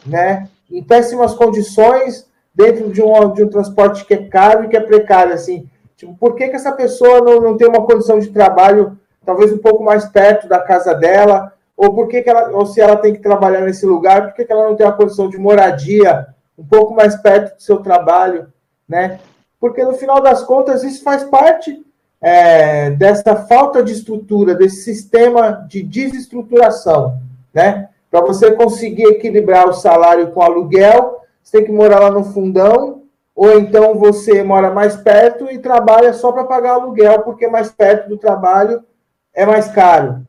[0.05, 4.77] né, em péssimas condições dentro de um, de um transporte que é caro e que
[4.77, 5.69] é precário, assim.
[5.97, 9.57] Tipo, por que, que essa pessoa não, não tem uma condição de trabalho talvez um
[9.57, 13.13] pouco mais perto da casa dela, ou por que, que ela, ou se ela tem
[13.13, 16.27] que trabalhar nesse lugar, por que, que ela não tem uma condição de moradia
[16.57, 18.47] um pouco mais perto do seu trabalho,
[18.87, 19.19] né?
[19.59, 21.84] Porque no final das contas isso faz parte
[22.25, 27.19] é, dessa falta de estrutura, desse sistema de desestruturação,
[27.53, 27.89] né?
[28.09, 32.23] Para você conseguir equilibrar o salário com o aluguel, você tem que morar lá no
[32.23, 33.03] fundão,
[33.35, 38.09] ou então você mora mais perto e trabalha só para pagar aluguel, porque mais perto
[38.09, 38.83] do trabalho
[39.31, 40.25] é mais caro.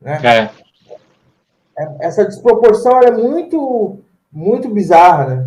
[0.00, 0.18] Né?
[0.24, 0.50] É.
[2.00, 4.00] essa desproporção é muito,
[4.32, 5.46] muito bizarra, né?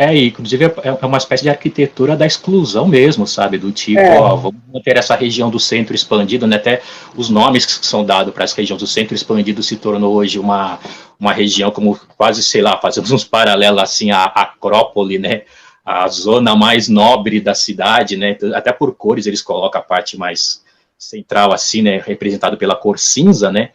[0.00, 0.72] É, inclusive é,
[1.02, 3.58] é uma espécie de arquitetura da exclusão mesmo, sabe?
[3.58, 4.18] Do tipo, é.
[4.18, 6.56] ó, vamos manter essa região do centro expandido, né?
[6.56, 6.80] Até
[7.14, 10.78] os nomes que são dados para essa região do centro expandido se tornou hoje uma,
[11.18, 15.42] uma região como quase, sei lá, fazemos uns paralelos assim à Acrópole, né?
[15.84, 18.38] A zona mais nobre da cidade, né?
[18.54, 20.62] Até por cores eles colocam a parte mais
[20.96, 22.02] central assim, né?
[22.06, 23.68] Representado pela cor cinza, né?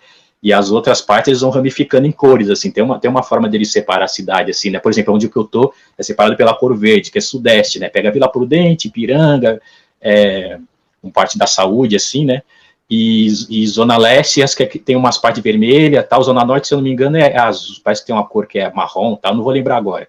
[0.45, 3.49] E as outras partes eles vão ramificando em cores, assim, tem uma, tem uma forma
[3.49, 6.77] deles separar a cidade, assim, né, por exemplo, onde eu tô é separado pela cor
[6.77, 9.59] verde, que é sudeste, né, pega Vila Prudente, Piranga,
[9.99, 10.59] é,
[11.01, 12.43] um parte da saúde, assim, né,
[12.87, 16.77] e, e zona leste, as que tem umas partes vermelhas, tal, zona norte, se eu
[16.77, 19.43] não me engano, é azul, parece que tem uma cor que é marrom, tal, não
[19.43, 20.07] vou lembrar agora.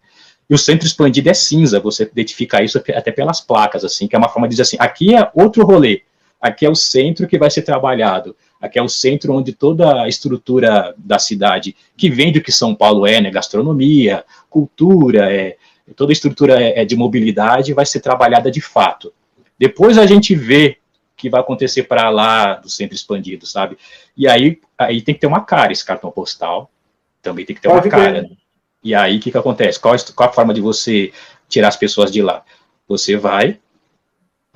[0.50, 4.18] E o centro expandido é cinza, você identifica isso até pelas placas, assim, que é
[4.18, 6.02] uma forma de dizer assim, aqui é outro rolê,
[6.38, 10.08] aqui é o centro que vai ser trabalhado, Aqui é o centro onde toda a
[10.08, 15.56] estrutura da cidade, que vem do que São Paulo é, né, gastronomia, cultura, é,
[15.94, 19.12] toda a estrutura é, é de mobilidade vai ser trabalhada de fato.
[19.58, 20.78] Depois a gente vê
[21.12, 23.76] o que vai acontecer para lá do centro expandido, sabe?
[24.16, 26.70] E aí, aí tem que ter uma cara esse cartão postal,
[27.22, 28.22] também tem que ter Pode uma cara.
[28.22, 28.30] Né?
[28.82, 29.80] E aí o que, que acontece?
[29.80, 31.12] Qual, qual a forma de você
[31.48, 32.42] tirar as pessoas de lá?
[32.88, 33.58] Você vai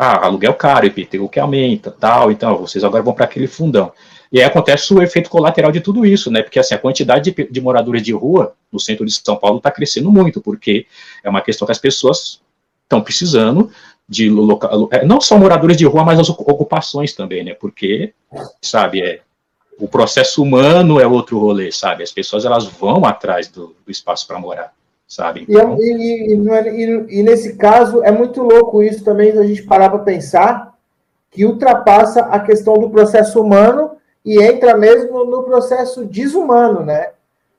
[0.03, 3.93] ah, aluguel caro, IPTU que aumenta, tal, então vocês agora vão para aquele fundão.
[4.33, 6.43] E aí acontece o efeito colateral de tudo isso, né?
[6.43, 9.71] Porque assim, a quantidade de, de moradores de rua no centro de São Paulo está
[9.71, 10.87] crescendo muito, porque
[11.23, 12.41] é uma questão que as pessoas
[12.83, 13.71] estão precisando
[14.09, 17.53] de local, é, não só moradores de rua, mas as ocupações também, né?
[17.53, 18.15] Porque,
[18.63, 19.21] sabe, é,
[19.79, 22.03] o processo humano é outro rolê, sabe?
[22.03, 24.73] As pessoas elas vão atrás do, do espaço para morar
[25.11, 25.41] sabe?
[25.41, 25.77] É então...
[25.79, 29.99] E, e, e, e, nesse caso é muito louco isso também, a gente parar para
[29.99, 30.73] pensar
[31.31, 33.93] que ultrapassa a questão do processo humano
[34.25, 37.11] e entra mesmo no processo desumano, né?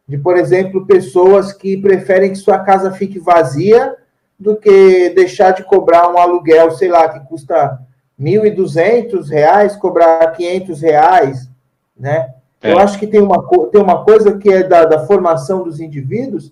[0.08, 3.96] De, por exemplo, pessoas que preferem que sua casa fique vazia
[4.40, 7.80] do que deixar de cobrar um aluguel, sei lá, que custa
[8.20, 11.50] R$ 1.200, cobrar R$ reais,
[11.98, 12.34] né?
[12.62, 12.74] É.
[12.74, 16.52] Eu acho que tem uma, tem uma coisa que é da, da formação dos indivíduos,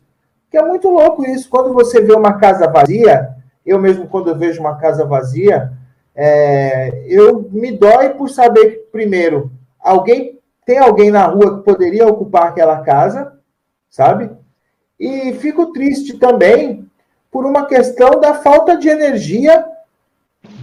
[0.50, 1.50] que é muito louco isso.
[1.50, 3.30] Quando você vê uma casa vazia,
[3.66, 5.72] eu mesmo quando eu vejo uma casa vazia,
[6.16, 12.08] é, eu me dói por saber que, primeiro, alguém tem alguém na rua que poderia
[12.08, 13.34] ocupar aquela casa,
[13.90, 14.30] sabe?
[15.00, 16.88] E fico triste também
[17.32, 19.66] por uma questão da falta de energia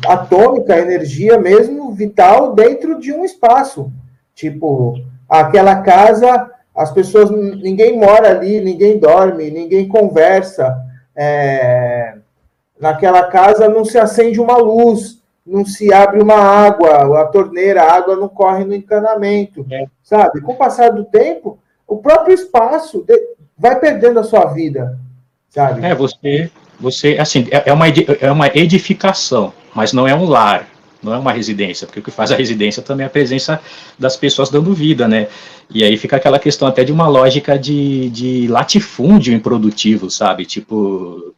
[0.07, 3.91] atômica, energia mesmo vital dentro de um espaço.
[4.34, 4.95] Tipo,
[5.28, 10.77] aquela casa as pessoas, ninguém mora ali, ninguém dorme, ninguém conversa.
[11.16, 12.16] É,
[12.79, 17.95] naquela casa não se acende uma luz, não se abre uma água, a torneira, a
[17.95, 19.87] água não corre no encanamento, é.
[20.03, 20.43] sabe?
[20.43, 21.59] Com o passar do tempo,
[21.89, 23.07] o próprio espaço
[23.57, 24.99] vai perdendo a sua vida,
[25.49, 25.83] sabe?
[25.83, 30.66] É, você, você assim, é, é uma, é uma edificação, mas não é um lar
[31.07, 33.61] não é uma residência, porque o que faz a residência também é a presença
[33.99, 35.29] das pessoas dando vida, né?
[35.71, 40.45] E aí fica aquela questão até de uma lógica de, de latifúndio improdutivo, sabe?
[40.45, 41.33] Tipo,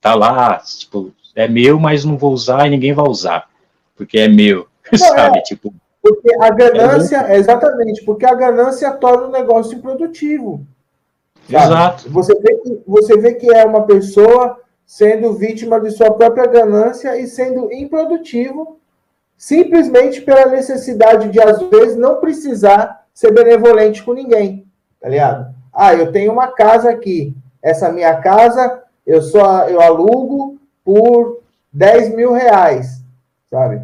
[0.00, 3.48] tá lá, tipo, é meu, mas não vou usar e ninguém vai usar,
[3.94, 5.38] porque é meu, não, sabe?
[5.38, 5.72] É, tipo.
[6.02, 10.66] Porque a ganância, é exatamente, porque a ganância torna o negócio improdutivo.
[11.50, 11.64] Sabe?
[11.64, 12.10] Exato.
[12.10, 17.16] Você vê, que, você vê que é uma pessoa sendo vítima de sua própria ganância
[17.16, 18.80] e sendo improdutivo
[19.40, 24.66] simplesmente pela necessidade de, às vezes, não precisar ser benevolente com ninguém,
[25.00, 25.54] tá ligado?
[25.72, 31.40] Ah, eu tenho uma casa aqui, essa minha casa eu só eu alugo por
[31.72, 33.02] 10 mil reais,
[33.50, 33.80] sabe?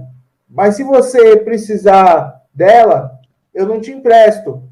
[0.47, 3.19] Mas se você precisar dela,
[3.55, 4.63] eu não te empresto.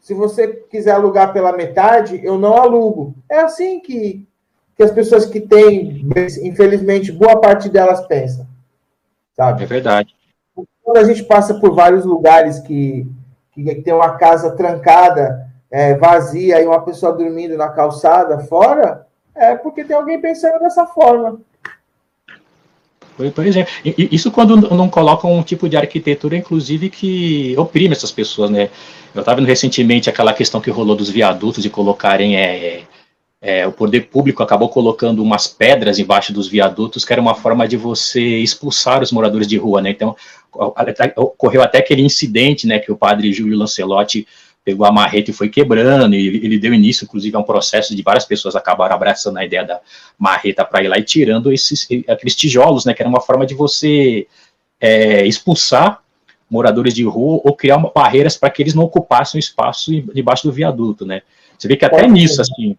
[0.00, 3.12] Se você quiser alugar pela metade, eu não alugo.
[3.28, 4.24] É assim que,
[4.76, 6.06] que as pessoas que têm,
[6.42, 8.46] infelizmente, boa parte delas pensam.
[9.40, 9.62] Sabe?
[9.62, 10.14] É verdade.
[10.84, 13.06] Quando a gente passa por vários lugares que,
[13.54, 19.54] que tem uma casa trancada, é, vazia, e uma pessoa dormindo na calçada fora, é
[19.54, 21.40] porque tem alguém pensando dessa forma.
[23.16, 28.50] Por exemplo, isso quando não colocam um tipo de arquitetura, inclusive, que oprime essas pessoas,
[28.50, 28.68] né?
[29.14, 32.82] Eu estava vendo recentemente aquela questão que rolou dos viadutos de colocarem é,
[33.42, 37.66] é, o poder público acabou colocando umas pedras embaixo dos viadutos, que era uma forma
[37.66, 39.90] de você expulsar os moradores de rua, né?
[39.90, 40.14] Então,
[41.16, 44.26] ocorreu até aquele incidente, né, que o padre Júlio Lancelotti
[44.62, 48.02] pegou a marreta e foi quebrando, e ele, deu início, inclusive, a um processo de
[48.02, 49.80] várias pessoas acabaram abraçando a ideia da
[50.18, 53.54] marreta para ir lá e tirando esses, aqueles tijolos, né, que era uma forma de
[53.54, 54.26] você
[54.78, 56.02] é, expulsar
[56.50, 60.46] moradores de rua ou criar uma, barreiras para que eles não ocupassem o espaço debaixo
[60.46, 61.22] do viaduto, né.
[61.56, 62.76] Você vê que até nisso, assim,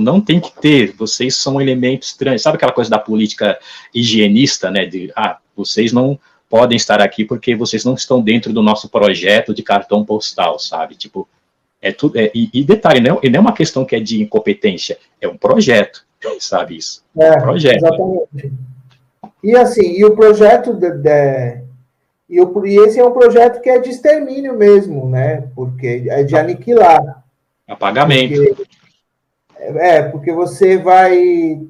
[0.00, 2.42] não tem que ter, vocês são elementos estranhos.
[2.42, 3.58] Sabe aquela coisa da política
[3.94, 4.86] higienista, né?
[4.86, 6.18] De, ah, vocês não
[6.48, 10.94] podem estar aqui porque vocês não estão dentro do nosso projeto de cartão postal, sabe?
[10.94, 11.28] Tipo,
[11.80, 12.18] é tudo.
[12.18, 15.28] É, e, e, detalhe, não, e não é uma questão que é de incompetência, é
[15.28, 16.06] um projeto,
[16.38, 17.02] sabe isso?
[17.18, 17.76] É, um projeto.
[17.76, 18.52] Exatamente.
[19.42, 21.60] E assim, e o projeto de, de,
[22.28, 25.48] e, o, e esse é um projeto que é de extermínio mesmo, né?
[25.54, 27.22] Porque é de aniquilar.
[27.68, 28.42] Apagamento.
[28.42, 28.66] Porque,
[29.76, 31.60] é, porque você vai.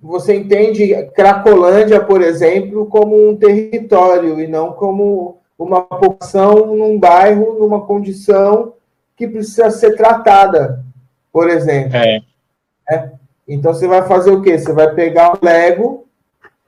[0.00, 7.58] Você entende Cracolândia, por exemplo, como um território e não como uma população num bairro,
[7.58, 8.74] numa condição
[9.16, 10.84] que precisa ser tratada,
[11.32, 11.96] por exemplo.
[11.96, 12.20] É.
[12.90, 13.10] É.
[13.48, 14.58] Então você vai fazer o quê?
[14.58, 16.06] Você vai pegar o Lego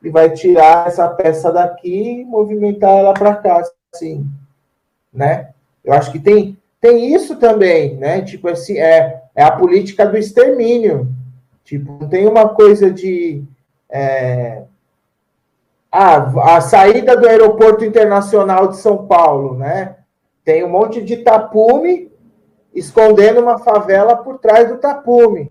[0.03, 3.63] e vai tirar essa peça daqui e movimentar ela para cá,
[3.93, 4.27] assim,
[5.13, 5.51] né?
[5.85, 8.23] Eu acho que tem tem isso também, né?
[8.23, 11.09] Tipo assim, é, é a política do extermínio.
[11.63, 13.45] Tipo, não tem uma coisa de.
[13.91, 14.63] É,
[15.93, 19.97] ah, a saída do aeroporto internacional de São Paulo, né?
[20.45, 22.11] Tem um monte de tapume
[22.75, 25.51] escondendo uma favela por trás do tapume.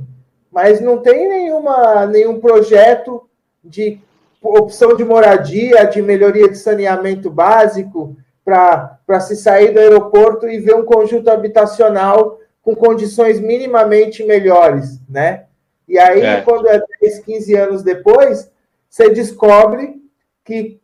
[0.51, 3.27] Mas não tem nenhuma, nenhum projeto
[3.63, 3.99] de
[4.41, 10.75] opção de moradia, de melhoria de saneamento básico, para se sair do aeroporto e ver
[10.75, 15.45] um conjunto habitacional com condições minimamente melhores, né?
[15.88, 16.41] E aí, é.
[16.41, 18.51] quando é 10, 15 anos depois,
[18.89, 20.01] você descobre
[20.43, 20.80] que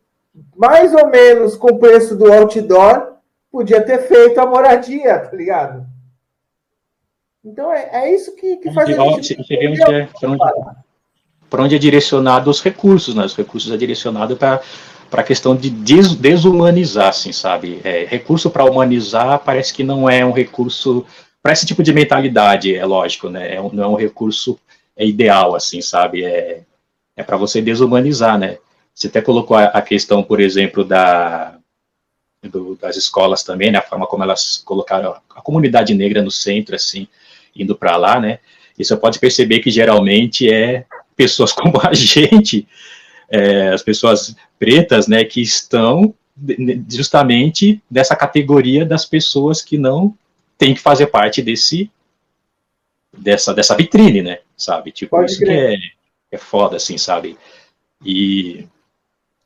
[0.56, 3.14] mais ou menos com o preço do outdoor,
[3.50, 5.84] podia ter feito a moradia, tá ligado?
[7.44, 9.36] Então é, é isso que, que faz a gente.
[9.50, 13.24] É, para onde, onde é direcionado os recursos, né?
[13.24, 14.62] Os recursos é direcionado para
[15.10, 17.82] para a questão de des desumanizar, assim, sabe?
[17.84, 21.04] É, recurso para humanizar parece que não é um recurso
[21.42, 23.54] para esse tipo de mentalidade, é lógico, né?
[23.54, 24.58] É um, não é um recurso
[24.96, 26.24] é ideal, assim, sabe?
[26.24, 26.62] É,
[27.16, 28.58] é para você desumanizar, né?
[28.94, 31.58] Você até colocou a, a questão, por exemplo, da,
[32.42, 33.78] do, das escolas também, né?
[33.78, 37.08] A forma como elas colocaram a comunidade negra no centro, assim,
[37.56, 38.38] indo para lá, né?
[38.78, 40.84] E você pode perceber que geralmente é
[41.16, 42.66] pessoas como a gente
[43.30, 46.14] é, as pessoas pretas, né, que estão
[46.88, 50.14] justamente dessa categoria das pessoas que não
[50.62, 51.90] têm que fazer parte desse
[53.12, 54.92] dessa dessa vitrine, né, sabe?
[54.92, 55.76] Tipo Pode isso que é,
[56.30, 57.36] é foda, assim, sabe?
[58.04, 58.64] E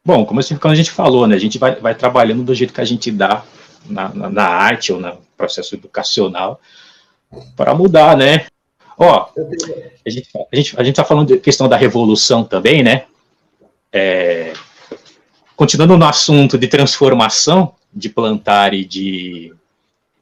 [0.05, 2.75] bom, como assim, quando a gente falou, né, a gente vai, vai trabalhando do jeito
[2.75, 3.43] que a gente dá
[3.87, 6.61] na, na, na arte ou no processo educacional
[7.57, 8.47] para mudar, né?
[8.99, 9.29] Ó,
[10.07, 13.05] a gente, a gente, a gente tá falando de questão da revolução também, né?
[13.91, 14.53] É,
[15.55, 19.55] continuando no assunto de transformação, de plantar e de,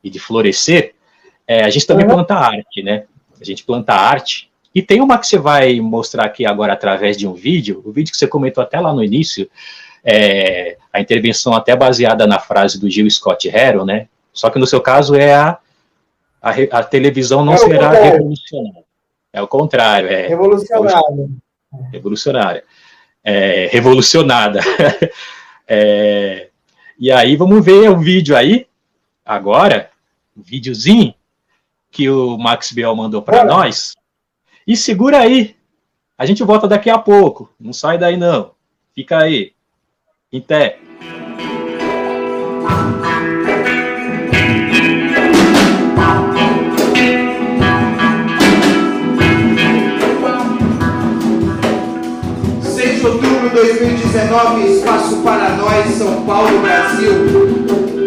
[0.04, 0.94] e de florescer,
[1.46, 2.12] é, a gente também uhum.
[2.12, 3.04] planta arte, né?
[3.40, 4.50] A gente planta arte.
[4.74, 8.12] E tem uma que você vai mostrar aqui agora através de um vídeo, o vídeo
[8.12, 9.50] que você comentou até lá no início,
[10.04, 14.08] é, a intervenção até baseada na frase do Gil Scott Heron, né?
[14.32, 15.58] Só que no seu caso é a,
[16.42, 18.84] a, a televisão não é será revolucionária.
[19.32, 20.08] É o contrário.
[20.08, 21.28] É revolucionária.
[21.90, 22.64] Revolucionária
[23.24, 24.60] é, revolucionada.
[25.66, 26.48] é,
[26.98, 28.66] e aí vamos ver o vídeo aí,
[29.24, 29.90] agora,
[30.36, 31.14] videozinho
[31.90, 33.94] que o Max Biel mandou para nós.
[34.66, 35.56] E segura aí,
[36.16, 38.52] a gente volta daqui a pouco, não sai daí não,
[38.94, 39.52] fica aí,
[40.32, 40.80] em pé.
[53.04, 58.03] de outubro de 2019, Espaço para Nós, São Paulo, Brasil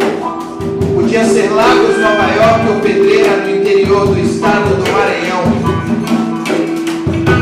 [1.07, 5.41] podia ser Lagos, Nova York ou Pedreira no interior do estado do Maranhão.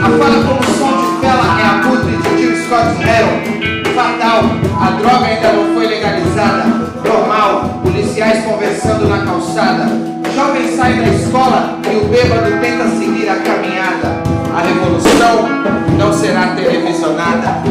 [0.03, 3.91] A fala como som de tela é a putre de Jill Scott Heron.
[3.95, 4.43] Fatal,
[4.79, 6.91] a droga ainda não foi legalizada.
[7.03, 9.89] Normal, policiais conversando na calçada.
[10.35, 14.21] Jovem sai da escola e o bêbado tenta seguir a caminhada.
[14.55, 15.49] A revolução
[15.97, 17.63] não será televisionada.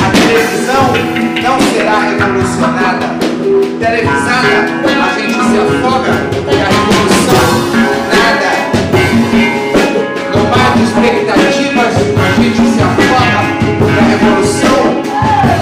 [0.00, 0.94] A televisão
[1.42, 3.25] não será revolucionada.
[3.78, 4.54] Televisada,
[4.84, 7.48] a gente se afoga e a revolução
[8.10, 8.52] nada.
[10.34, 13.40] No mar de expectativas, a gente se afoga
[13.80, 14.80] e a revolução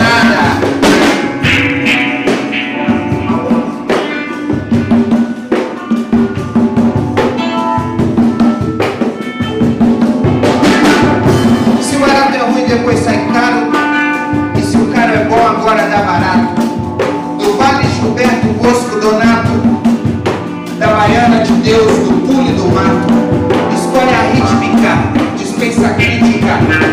[0.01, 0.74] nada.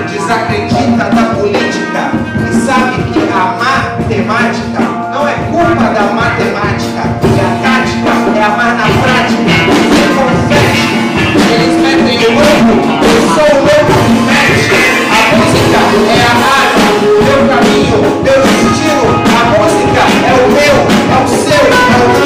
[0.08, 2.12] Desacredita da política
[2.50, 7.04] e sabe que a matemática não é culpa da matemática.
[7.24, 9.52] E a tática é amar na prática.
[9.92, 10.92] Se confete,
[11.50, 12.74] eles metem o louco,
[13.04, 14.76] eu sou o louco que mete.
[15.10, 16.90] A música é a rádio,
[17.24, 19.06] meu caminho, meu destino.
[19.32, 20.76] A música é o meu,
[21.10, 22.21] é o seu, é o nosso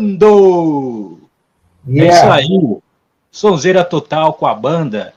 [0.00, 1.18] Voltando!
[1.86, 2.34] É isso Yeah.
[2.34, 2.78] aí.
[3.30, 5.12] Sonzeira total com a banda.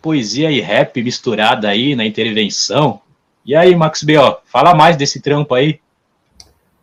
[0.00, 3.00] Poesia e rap misturada aí na intervenção.
[3.44, 5.80] E aí, Max B.O., fala mais desse trampo aí.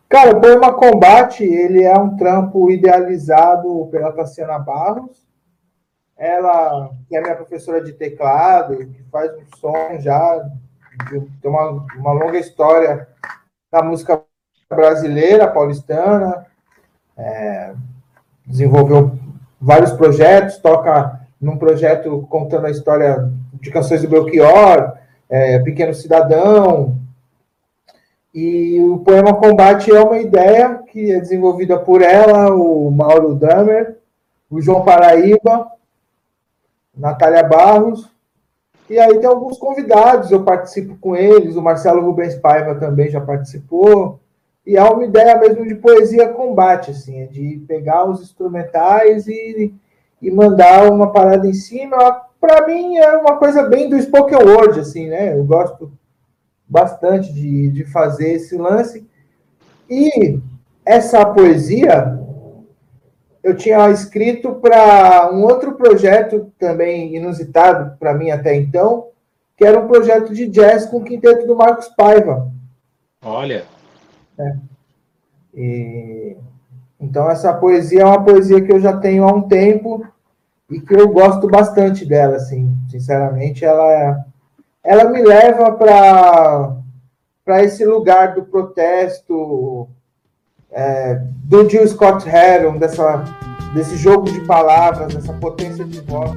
[0.07, 5.27] Cara, o Poema Combate, ele é um trampo idealizado pela Tassiana Barros.
[6.17, 10.49] Ela, que é minha professora de teclado, que faz um som já,
[11.09, 13.07] tem uma, uma longa história
[13.71, 14.21] na música
[14.69, 16.45] brasileira, paulistana.
[17.19, 17.73] É,
[18.45, 19.11] desenvolveu
[19.59, 24.93] vários projetos, toca num projeto contando a história de canções do Belchior,
[25.29, 26.97] é, Pequeno Cidadão,
[28.33, 33.97] e o poema Combate é uma ideia que é desenvolvida por ela, o Mauro Damer,
[34.49, 35.71] o João Paraíba,
[36.95, 38.09] Natália Barros,
[38.89, 43.21] e aí tem alguns convidados, eu participo com eles, o Marcelo Rubens Paiva também já
[43.21, 44.18] participou,
[44.69, 49.73] e é uma ideia mesmo de poesia combate, assim, é de pegar os instrumentais e,
[50.21, 51.97] e mandar uma parada em cima.
[52.39, 55.35] Para mim é uma coisa bem do spoken word, assim, né?
[55.35, 55.91] Eu gosto
[56.67, 59.09] bastante de, de fazer esse lance.
[59.89, 60.39] E
[60.85, 62.19] essa poesia
[63.43, 69.07] eu tinha escrito para um outro projeto também inusitado para mim até então,
[69.57, 72.51] que era um projeto de jazz com o quinteto do Marcos Paiva.
[73.25, 73.65] Olha,
[75.53, 76.37] E,
[76.99, 80.05] então essa poesia é uma poesia que eu já tenho há um tempo
[80.69, 84.25] e que eu gosto bastante dela, assim, sinceramente, ela
[84.83, 86.75] ela me leva para
[87.43, 89.89] para esse lugar do protesto
[90.71, 93.23] é, do Jill Scott Heron, dessa
[93.73, 96.31] desse jogo de palavras, dessa potência de voz.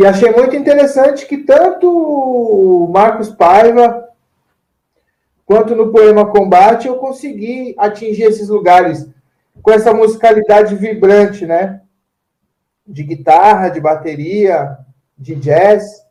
[0.00, 4.08] E achei muito interessante que tanto Marcos Paiva
[5.44, 9.06] quanto no poema Combate eu consegui atingir esses lugares
[9.60, 11.82] com essa musicalidade vibrante, né?
[12.86, 14.78] De guitarra, de bateria,
[15.18, 16.02] de jazz.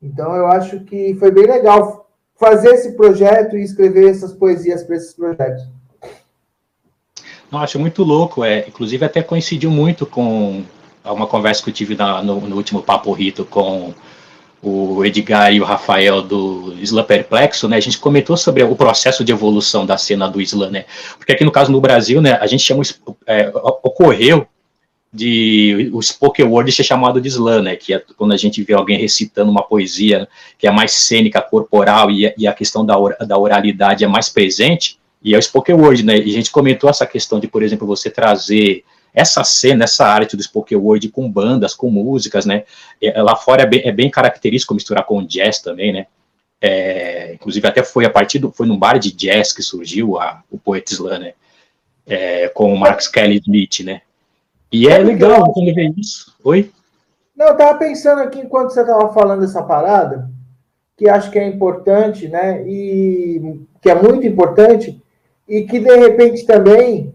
[0.00, 2.08] Então eu acho que foi bem legal
[2.40, 5.68] fazer esse projeto e escrever essas poesias para esses projetos.
[7.50, 8.42] não, acho muito louco.
[8.42, 10.64] É, inclusive até coincidiu muito com
[11.10, 13.92] uma conversa que eu tive na, no, no, último Papo Rito com
[14.62, 19.24] o Edgar e o Rafael do Islã Perplexo, né, a gente comentou sobre o processo
[19.24, 20.84] de evolução da cena do Islã, né,
[21.18, 22.82] porque aqui no caso no Brasil, né, a gente chama,
[23.26, 23.50] é,
[23.82, 24.46] ocorreu
[25.12, 28.72] de o spoken word ser chamado de slam, né, que é quando a gente vê
[28.72, 30.26] alguém recitando uma poesia
[30.56, 32.94] que é mais cênica, corporal, e, e a questão da,
[33.26, 36.88] da oralidade é mais presente, e é o spoken word, né, e a gente comentou
[36.88, 38.84] essa questão de, por exemplo, você trazer
[39.14, 42.64] essa cena, essa arte do spoken word com bandas, com músicas, né?
[43.00, 46.06] É, lá fora é bem, é bem característico misturar com jazz também, né?
[46.60, 50.42] É, inclusive até foi a partir do foi num bar de jazz que surgiu a,
[50.50, 51.32] o Poet Slam, né?
[52.06, 54.00] É, com o Marcus Kelly Smith, né?
[54.70, 56.34] E é legal quando vê isso.
[56.42, 56.70] Oi?
[57.36, 60.30] Não, eu tava pensando aqui enquanto você tava falando essa parada,
[60.96, 62.66] que acho que é importante, né?
[62.66, 65.02] E que é muito importante,
[65.46, 67.12] e que de repente também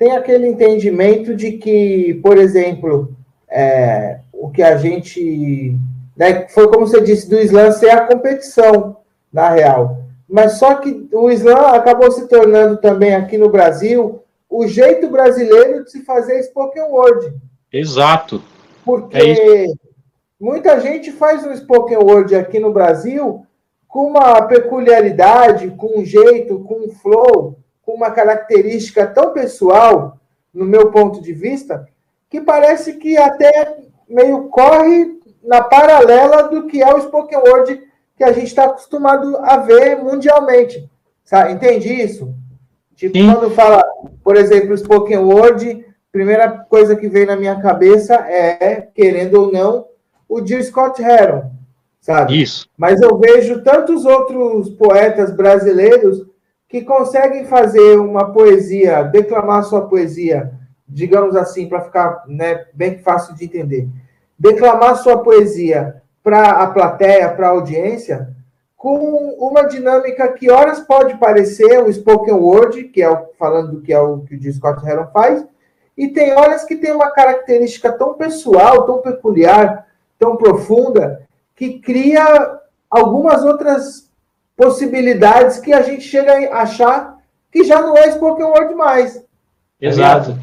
[0.00, 3.14] tem aquele entendimento de que, por exemplo,
[3.46, 5.76] é, o que a gente.
[6.16, 8.96] Né, foi como você disse, do Islã ser a competição,
[9.30, 9.98] na real.
[10.26, 15.84] Mas só que o Islã acabou se tornando também aqui no Brasil o jeito brasileiro
[15.84, 17.34] de se fazer spoken word.
[17.70, 18.42] Exato.
[18.82, 19.66] Porque é
[20.40, 23.44] muita gente faz um spoken word aqui no Brasil
[23.86, 27.59] com uma peculiaridade, com um jeito, com um flow,
[27.94, 30.18] uma característica tão pessoal,
[30.52, 31.88] no meu ponto de vista,
[32.28, 33.78] que parece que até
[34.08, 37.82] meio corre na paralela do que é o spoken word
[38.16, 40.88] que a gente está acostumado a ver mundialmente.
[41.24, 41.52] Sabe?
[41.52, 42.34] Entende isso?
[42.94, 43.32] Tipo, Sim.
[43.32, 43.82] quando fala,
[44.22, 49.86] por exemplo, spoken word, primeira coisa que vem na minha cabeça é, querendo ou não,
[50.28, 51.50] o Jill Scott Heron,
[52.00, 52.42] sabe?
[52.42, 52.68] Isso.
[52.76, 56.26] Mas eu vejo tantos outros poetas brasileiros
[56.70, 60.52] que conseguem fazer uma poesia, declamar sua poesia,
[60.88, 63.88] digamos assim, para ficar né, bem fácil de entender,
[64.38, 68.30] declamar sua poesia para a plateia, para a audiência,
[68.76, 73.80] com uma dinâmica que horas pode parecer o spoken word, que é o, falando do
[73.82, 75.44] que é o que o Scott Heron faz,
[75.98, 79.86] e tem horas que tem uma característica tão pessoal, tão peculiar,
[80.18, 84.09] tão profunda, que cria algumas outras
[84.60, 87.16] possibilidades que a gente chega a achar
[87.50, 89.24] que já não é spoken word mais.
[89.80, 90.38] Exato.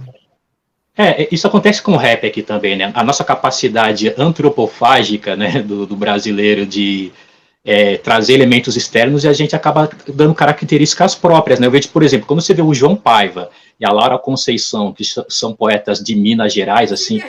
[0.98, 2.92] É, isso acontece com o rap aqui também, né?
[2.96, 7.12] A nossa capacidade antropofágica, né, do, do brasileiro de
[7.64, 11.68] é, trazer elementos externos e a gente acaba dando características próprias, né?
[11.68, 15.04] Eu vejo, por exemplo, quando você vê o João Paiva e a Laura Conceição, que
[15.30, 17.22] são poetas de Minas Gerais, assim.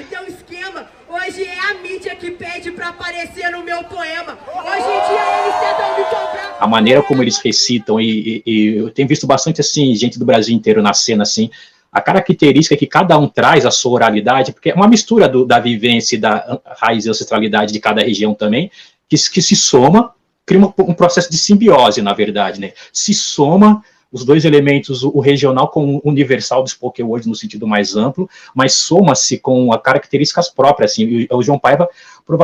[1.10, 4.38] Hoje é a mídia que pede para aparecer no meu poema.
[4.48, 6.27] Hoje em dia eles tentam me comprar.
[6.58, 10.24] A maneira como eles recitam, e, e, e, eu tenho visto bastante assim, gente do
[10.24, 11.50] Brasil inteiro na cena, assim,
[11.90, 15.58] a característica que cada um traz a sua oralidade, porque é uma mistura do, da
[15.58, 18.70] vivência e da raiz e ancestralidade de cada região também,
[19.08, 20.12] que, que se soma,
[20.44, 22.72] cria um processo de simbiose, na verdade, né?
[22.92, 27.66] Se soma os dois elementos, o regional com o universal do spoken word no sentido
[27.66, 31.88] mais amplo, mas soma-se com características próprias, assim, o João Paiva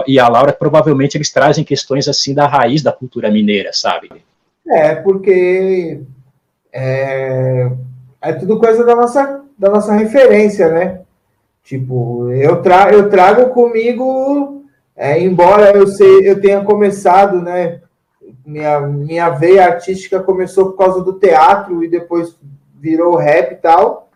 [0.07, 4.11] e a Laura, provavelmente eles trazem questões, assim, da raiz da cultura mineira, sabe?
[4.67, 6.01] É, porque
[6.73, 7.71] é,
[8.21, 11.01] é tudo coisa da nossa, da nossa referência, né?
[11.63, 17.81] Tipo, eu, tra eu trago comigo, é, embora eu, sei, eu tenha começado, né,
[18.45, 22.37] minha, minha veia artística começou por causa do teatro e depois
[22.79, 24.11] virou rap e tal,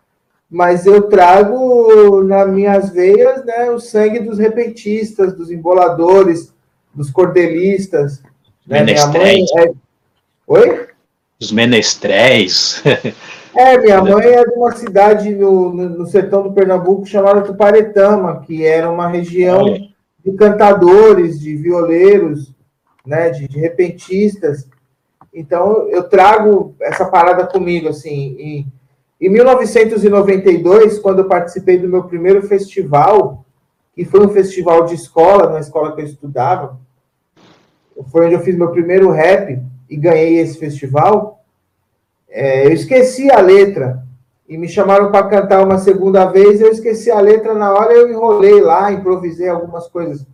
[0.49, 6.53] mas eu trago nas minhas veias né, o sangue dos repentistas, dos emboladores,
[6.93, 8.21] dos cordelistas.
[8.65, 8.83] Né?
[8.83, 9.71] Mãe é...
[10.47, 10.87] Oi?
[11.39, 12.83] Os menestréis.
[13.55, 18.41] é, minha mãe é de uma cidade no, no, no sertão do Pernambuco chamada Tuparetama,
[18.41, 19.87] que era uma região Olha.
[20.25, 22.53] de cantadores, de violeiros,
[23.09, 24.69] né, de, de repentistas.
[25.33, 28.35] Então, eu trago essa parada comigo, assim.
[28.39, 28.65] E,
[29.19, 33.43] em 1992, quando eu participei do meu primeiro festival,
[33.95, 36.79] que foi um festival de escola, na escola que eu estudava,
[38.11, 41.43] foi onde eu fiz meu primeiro rap e ganhei esse festival.
[42.29, 44.03] É, eu esqueci a letra
[44.47, 46.61] e me chamaram para cantar uma segunda vez.
[46.61, 50.25] Eu esqueci a letra na hora, eu enrolei lá, improvisei algumas coisas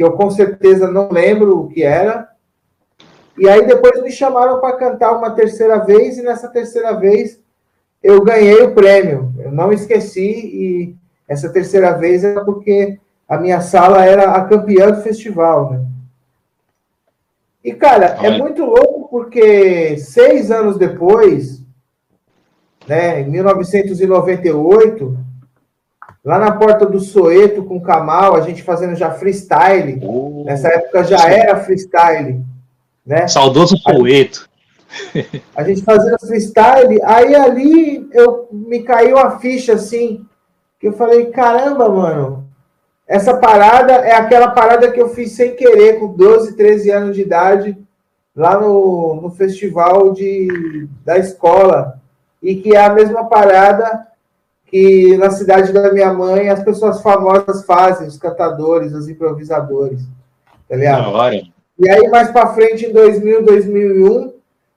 [0.00, 2.26] que eu com certeza não lembro o que era.
[3.36, 7.38] E aí depois me chamaram para cantar uma terceira vez, e nessa terceira vez
[8.02, 9.30] eu ganhei o prêmio.
[9.38, 10.96] Eu não esqueci, e
[11.28, 12.98] essa terceira vez era porque
[13.28, 15.84] a minha sala era a campeã do festival, né?
[17.62, 21.62] E, cara, é muito louco porque seis anos depois,
[22.88, 25.18] né, em 1998,
[26.24, 30.00] lá na porta do Soeto com o Kamal, a gente fazendo já freestyle.
[30.02, 32.40] Oh, Nessa época já era freestyle,
[33.04, 33.26] né?
[33.26, 34.48] Saudoso Soeto.
[35.54, 40.26] A gente fazendo freestyle, aí ali eu me caiu a ficha assim,
[40.80, 42.44] que eu falei, caramba, mano,
[43.06, 47.22] essa parada é aquela parada que eu fiz sem querer, com 12, 13 anos de
[47.22, 47.78] idade,
[48.34, 52.00] lá no, no festival de, da escola.
[52.42, 54.06] E que é a mesma parada
[54.70, 60.00] que na cidade da minha mãe as pessoas famosas fazem, os cantadores, os improvisadores.
[60.68, 61.10] Tá ligado?
[61.76, 64.32] E aí, mais para frente, em 2000, 2001,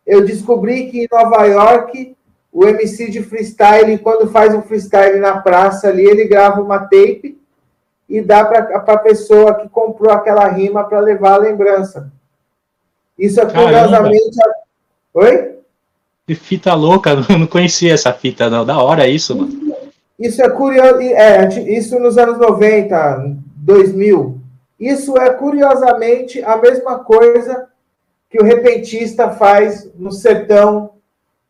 [0.07, 2.15] eu descobri que em Nova York,
[2.51, 7.37] o MC de freestyle, quando faz um freestyle na praça ali, ele grava uma tape
[8.09, 12.11] e dá para a pessoa que comprou aquela rima para levar a lembrança.
[13.17, 14.37] Isso é curiosamente.
[15.13, 15.53] Oi?
[16.25, 18.65] Que fita louca, eu não conhecia essa fita, não.
[18.65, 19.62] Da hora isso, mano.
[20.23, 21.01] Isso é curioso.
[21.01, 24.39] É, isso nos anos 90, 2000.
[24.79, 27.67] Isso é curiosamente a mesma coisa
[28.29, 30.91] que o repentista faz no sertão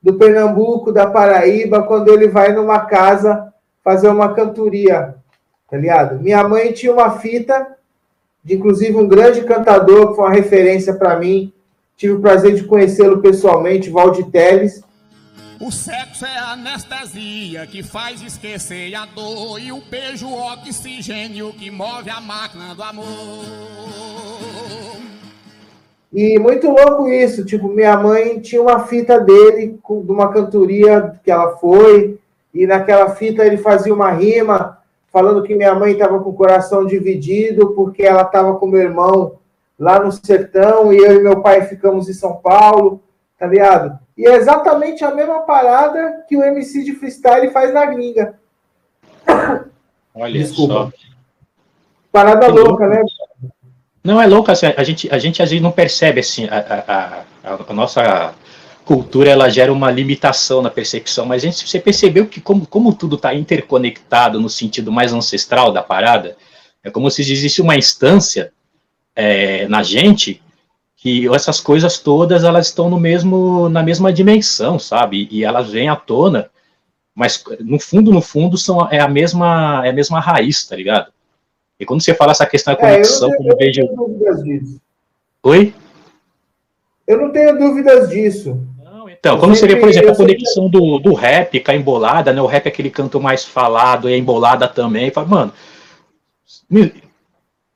[0.02, 3.54] do Pernambuco, da Paraíba, quando ele vai numa casa
[3.84, 5.16] fazer uma cantoria,
[5.70, 6.20] tá ligado?
[6.20, 7.76] Minha mãe tinha uma fita,
[8.44, 11.54] de inclusive um grande cantador, que foi uma referência para mim.
[11.96, 14.84] Tive o prazer de conhecê-lo pessoalmente, Valdir Teles.
[15.66, 21.72] O sexo é anestesia que faz esquecer a dor e o beijo o oxigênio que
[21.72, 23.06] move a máquina do amor.
[26.12, 31.32] E muito louco isso, tipo, minha mãe tinha uma fita dele de uma cantoria que
[31.32, 32.20] ela foi,
[32.54, 34.80] e naquela fita ele fazia uma rima
[35.14, 39.36] falando que minha mãe estava com o coração dividido porque ela estava com meu irmão
[39.80, 43.02] lá no sertão e eu e meu pai ficamos em São Paulo,
[43.38, 44.00] tá ligado?
[44.18, 48.40] E é exatamente a mesma parada que o MC de freestyle faz na gringa.
[50.14, 50.74] Olha Desculpa.
[50.74, 50.92] só.
[52.12, 53.02] Parada Que louca, né?
[54.04, 57.54] Não, é louco, assim, a gente, a gente às vezes não percebe, assim, a, a,
[57.54, 58.36] a, a nossa
[58.84, 62.94] cultura, ela gera uma limitação na percepção, mas a gente, você percebeu que como, como
[62.94, 66.36] tudo está interconectado no sentido mais ancestral da parada,
[66.84, 68.52] é como se existisse uma instância
[69.16, 70.42] é, na gente
[71.04, 75.90] que essas coisas todas, elas estão no mesmo, na mesma dimensão, sabe, e elas vêm
[75.90, 76.50] à tona,
[77.14, 81.12] mas no fundo, no fundo, são, é, a mesma, é a mesma raiz, tá ligado?
[81.78, 83.82] E quando você fala essa questão da É, eu conexão, não, como eu vejo...
[83.82, 84.82] eu não tenho dúvidas disso.
[85.44, 85.74] Oi?
[87.06, 88.68] Eu não tenho dúvidas disso.
[89.10, 92.32] Então, quando você vê, por exemplo, a eu conexão do, do rap com a embolada,
[92.32, 92.42] né?
[92.42, 95.12] O rap é aquele canto mais falado e a embolada também.
[95.12, 95.54] Fala, mano,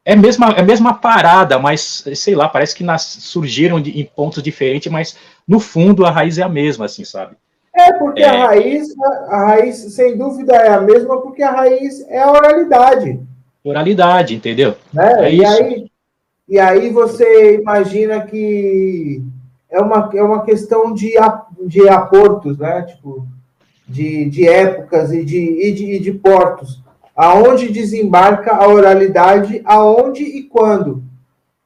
[0.07, 3.99] é a mesma, é a mesma parada, mas sei lá, parece que nas, surgiram de-
[3.99, 7.35] em pontos diferentes, mas no fundo a raiz é a mesma, assim, sabe?
[7.75, 8.29] É, porque É.
[8.29, 8.87] a raiz,
[9.27, 13.19] a raiz, sem dúvida, é a mesma, porque a raiz é a oralidade.
[13.61, 14.75] Oralidade, entendeu?
[14.93, 15.25] Né?
[15.25, 15.63] É e, isso.
[15.63, 15.91] aí,
[16.47, 19.21] e aí você imagina que
[19.69, 21.15] é uma, é uma questão de,
[21.65, 22.83] de aportos, né?
[22.83, 23.27] Tipo,
[23.85, 26.81] de, de épocas e de, e, de, e de portos.
[27.17, 31.03] Aonde desembarca a oralidade, aonde e quando,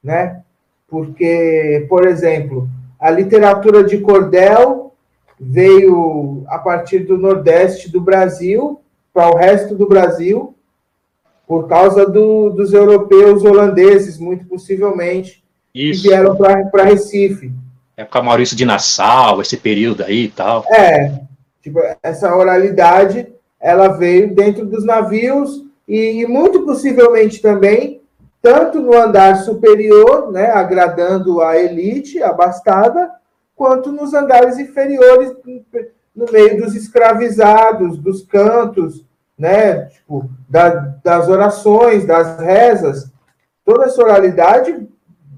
[0.02, 0.40] né?
[0.88, 2.66] Porque, por exemplo,
[2.98, 4.94] a literatura de cordel
[5.38, 8.80] veio a partir do Nordeste do Brasil
[9.12, 10.54] para o resto do Brasil
[11.46, 16.02] por causa do- dos europeus holandeses, muito possivelmente, que Isso.
[16.04, 17.52] vieram para Recife.
[17.94, 20.64] É com a Maurício de Nassau, esse período aí e tal.
[20.70, 21.20] É,
[21.60, 23.26] tipo, essa oralidade,
[23.62, 28.02] ela veio dentro dos navios e, e muito possivelmente também,
[28.42, 33.08] tanto no andar superior, né, agradando a elite abastada,
[33.54, 35.32] quanto nos andares inferiores,
[36.14, 39.06] no meio dos escravizados, dos cantos,
[39.38, 43.10] né, tipo, da- das orações, das rezas,
[43.64, 44.88] toda essa oralidade,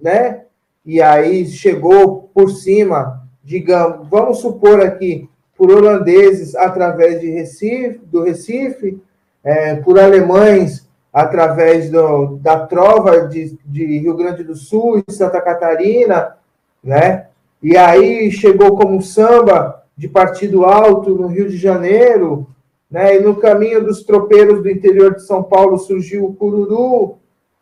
[0.00, 0.44] né,
[0.84, 8.22] e aí chegou por cima, digamos, vamos supor aqui, por holandeses através de Recife, do
[8.22, 9.00] Recife,
[9.42, 15.40] é, por alemães através do, da trova de, de Rio Grande do Sul e Santa
[15.40, 16.36] Catarina,
[16.82, 17.26] né?
[17.62, 22.46] E aí chegou como samba de Partido Alto no Rio de Janeiro,
[22.90, 23.16] né?
[23.16, 27.16] E no caminho dos tropeiros do interior de São Paulo surgiu o cururu,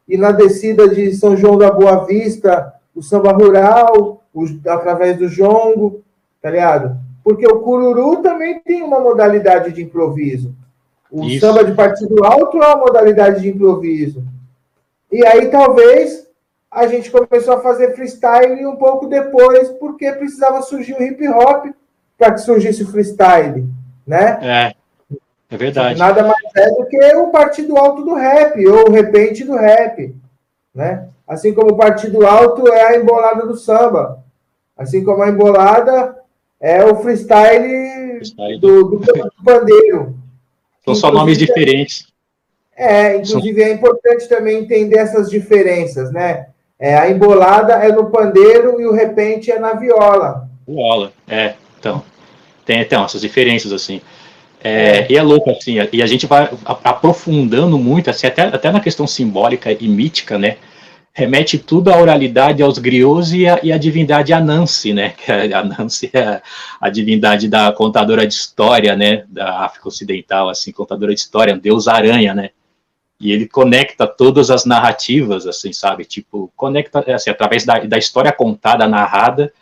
[0.08, 5.28] e na descida de São João da Boa Vista, o samba rural, o- através do
[5.28, 6.02] jongo,
[6.40, 6.96] tá ligado?
[7.22, 10.54] Porque o cururu também tem uma modalidade de improviso.
[11.10, 11.40] O Isso.
[11.40, 14.24] samba de partido alto é uma modalidade de improviso.
[15.10, 16.26] E aí talvez
[16.70, 21.66] a gente começou a fazer freestyle um pouco depois, porque precisava surgir o hip hop
[22.16, 23.66] para que surgisse o freestyle,
[24.06, 24.38] né?
[24.40, 24.82] É.
[25.52, 25.98] É verdade.
[25.98, 30.16] Nada mais é do que o partido alto do rap, ou o repente do rap,
[30.74, 31.08] né?
[31.28, 34.24] Assim como o partido alto é a embolada do samba.
[34.74, 36.16] Assim como a embolada
[36.62, 38.60] é o freestyle, freestyle.
[38.60, 40.14] Do, do, do pandeiro.
[40.84, 42.06] São só nomes diferentes.
[42.76, 46.46] É, inclusive é importante também entender essas diferenças, né?
[46.78, 50.48] É, a embolada é no pandeiro e o repente é na viola.
[50.66, 51.54] Viola, é.
[51.78, 52.02] Então,
[52.64, 54.00] tem então, essas diferenças, assim.
[54.62, 55.06] É, é.
[55.10, 59.06] E é louco, assim, e a gente vai aprofundando muito, assim, até, até na questão
[59.06, 60.56] simbólica e mítica, né?
[61.12, 65.14] Remete tudo à oralidade, aos griots e, a, e à divindade Anansi, né?
[65.54, 66.42] A Anansi é a,
[66.80, 69.24] a, divindade da contadora de história, né?
[69.28, 72.50] Da África Ocidental, assim, contadora de história, um deus aranha, né?
[73.20, 76.04] E ele conecta todas as narrativas, assim, sabe?
[76.04, 79.52] Tipo, conecta, assim, através da, da história contada, narrada,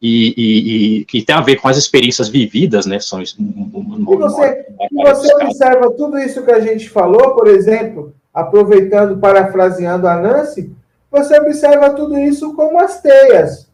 [0.00, 3.00] e, e, e, que tem a ver com as experiências vividas, né?
[3.00, 9.18] São e você, e você observa tudo isso que a gente falou, por exemplo, aproveitando,
[9.18, 10.70] parafraseando a Nancy,
[11.10, 13.70] você observa tudo isso como as teias.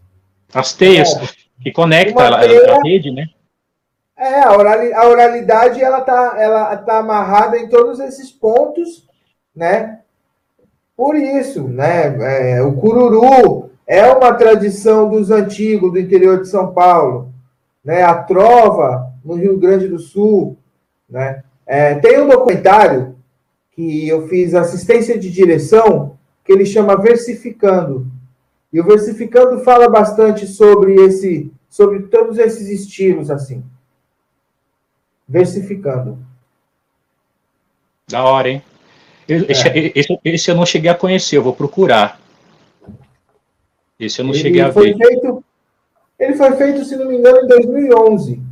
[0.53, 1.29] As teias, é.
[1.63, 3.27] que conecta a, teia, a, rede, né?
[4.17, 9.07] É, a, a oralidade ela está ela tá amarrada em todos esses pontos,
[9.55, 10.01] né?
[10.97, 12.55] Por isso, né?
[12.57, 17.33] É, o cururu é uma tradição dos antigos do interior de São Paulo,
[17.85, 18.03] né?
[18.03, 20.57] A trova no Rio Grande do Sul,
[21.09, 21.43] né?
[21.67, 23.17] É, tem um documentário
[23.73, 26.14] que eu fiz assistência de direção
[26.45, 28.07] que ele chama Versificando.
[28.73, 33.65] E o Versificando fala bastante sobre esse, sobre todos esses estilos assim.
[35.27, 36.19] Versificando.
[38.07, 38.63] Da hora, hein?
[39.27, 39.93] Esse, é.
[39.95, 42.21] esse, esse, eu não cheguei a conhecer, eu vou procurar.
[43.99, 44.95] Esse eu não ele cheguei a ver.
[44.97, 45.45] Feito,
[46.19, 48.43] ele foi feito, se não me engano, em 2011.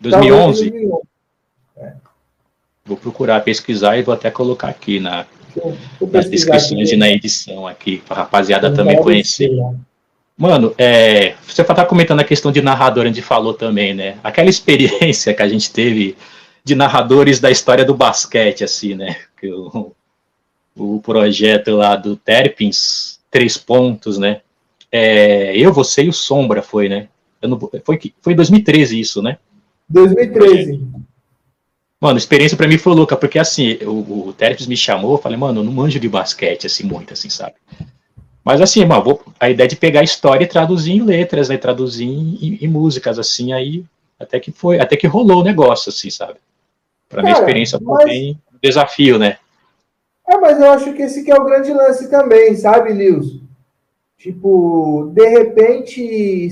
[0.00, 0.70] 2011?
[0.70, 1.02] 2011.
[1.76, 1.94] É.
[2.84, 5.26] Vou procurar, pesquisar e vou até colocar aqui na,
[6.12, 9.50] nas descrições e na edição aqui, para a rapaziada também conhecer.
[10.36, 14.18] Mano, é, você tá comentando a questão de narrador, a gente falou também, né?
[14.22, 16.16] Aquela experiência que a gente teve
[16.64, 19.16] de narradores da história do basquete, assim, né?
[19.38, 19.92] Que o,
[20.76, 24.40] o projeto lá do Terpins, três pontos, né?
[24.90, 27.08] É, eu, você e o Sombra foi, né?
[27.42, 29.38] Não, foi, foi em 2013 isso, né?
[29.88, 30.80] 2013.
[32.04, 35.18] Mano, a experiência para mim foi louca, porque assim, o, o Terpes me chamou, eu
[35.18, 37.54] falei, mano, eu não manjo de basquete, assim, muito, assim, sabe?
[38.44, 41.56] Mas assim, mano, vou, a ideia de pegar a história e traduzir em letras, né?
[41.56, 43.86] Traduzir em, em, músicas, assim, aí
[44.20, 46.34] até que foi, até que rolou o negócio, assim, sabe?
[47.08, 49.38] Pra Cara, minha experiência bem um desafio, né?
[50.28, 53.40] É, mas eu acho que esse que é o grande lance também, sabe, Lils?
[54.18, 56.50] Tipo, de repente.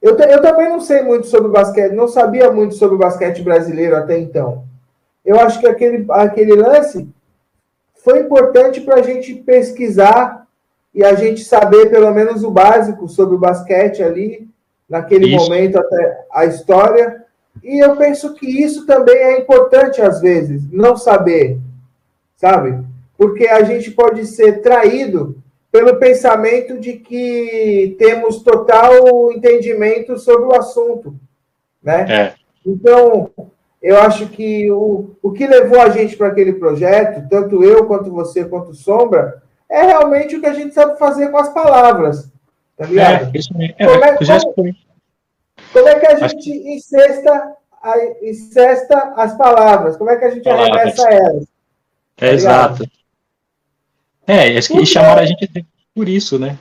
[0.00, 3.96] Eu, eu também não sei muito sobre basquete, não sabia muito sobre o basquete brasileiro
[3.96, 4.64] até então
[5.26, 7.08] eu acho que aquele, aquele lance
[7.96, 10.46] foi importante para a gente pesquisar
[10.94, 14.48] e a gente saber pelo menos o básico sobre o basquete ali,
[14.88, 15.44] naquele isso.
[15.44, 17.24] momento, até a história.
[17.62, 21.58] E eu penso que isso também é importante às vezes, não saber,
[22.36, 22.78] sabe?
[23.18, 25.36] Porque a gente pode ser traído
[25.72, 31.14] pelo pensamento de que temos total entendimento sobre o assunto,
[31.82, 32.06] né?
[32.08, 32.34] É.
[32.64, 33.30] Então,
[33.82, 38.10] eu acho que o, o que levou a gente para aquele projeto, tanto eu quanto
[38.10, 42.30] você, quanto Sombra, é realmente o que a gente sabe fazer com as palavras.
[42.76, 43.34] Tá ligado?
[43.34, 43.74] É, isso mesmo.
[43.78, 44.74] É, como, é, como,
[45.72, 49.96] como, é que a gente incesta, a, incesta as palavras?
[49.96, 50.76] Como é que a gente palavras.
[50.76, 51.44] arremessa elas?
[52.16, 52.84] Tá é, exato.
[54.26, 55.48] É, acho que chamaram a gente
[55.94, 56.58] por isso, né?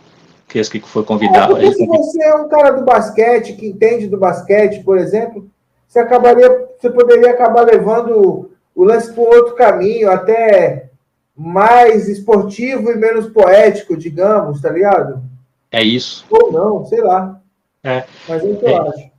[0.48, 1.58] Que esse que foi convidado.
[1.58, 5.50] É, se você é um cara do basquete, que entende do basquete, por exemplo,
[5.88, 10.90] você acabaria, você poderia acabar levando o lance para outro caminho, até
[11.36, 15.24] mais esportivo e menos poético, digamos, tá ligado?
[15.72, 16.26] É isso.
[16.30, 17.40] Ou não, sei lá.
[17.84, 18.04] É.
[18.28, 18.72] Mas é o que é.
[18.72, 19.16] eu acho.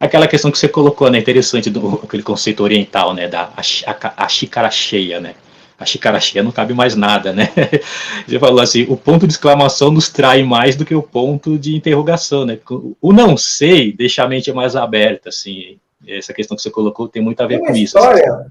[0.00, 4.24] Aquela questão que você colocou, né, interessante, do aquele conceito oriental, né, da a, a,
[4.24, 5.34] a xícara cheia, né?
[5.78, 7.50] A xícara cheia não cabe mais nada, né?
[8.26, 11.76] Você falou assim, o ponto de exclamação nos trai mais do que o ponto de
[11.76, 12.58] interrogação, né?
[13.00, 17.22] O não sei deixa a mente mais aberta, assim essa questão que você colocou tem
[17.22, 17.96] muito a ver com isso.
[17.96, 18.50] História, assim.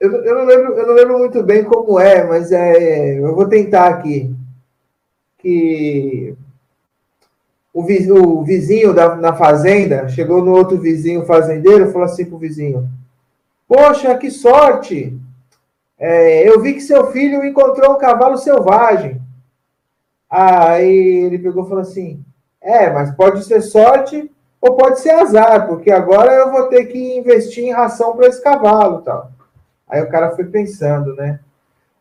[0.00, 3.48] eu, eu, não lembro, eu não lembro muito bem como é, mas é, eu vou
[3.48, 4.34] tentar aqui.
[5.38, 6.34] Que
[7.72, 12.38] o, o vizinho da, na fazenda chegou no outro vizinho fazendeiro e falou assim pro
[12.38, 12.88] vizinho:
[13.68, 15.18] Poxa, que sorte!
[15.98, 19.20] É, eu vi que seu filho encontrou um cavalo selvagem.
[20.28, 22.24] Aí ele pegou e falou assim:
[22.60, 24.30] É, mas pode ser sorte
[24.60, 28.42] ou pode ser azar, porque agora eu vou ter que investir em ração para esse
[28.42, 29.30] cavalo, tal.
[29.88, 31.40] Aí o cara foi pensando, né?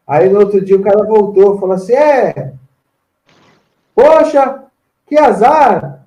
[0.07, 2.53] Aí no outro dia o cara voltou, falou assim: é,
[3.93, 4.63] poxa,
[5.05, 6.05] que azar!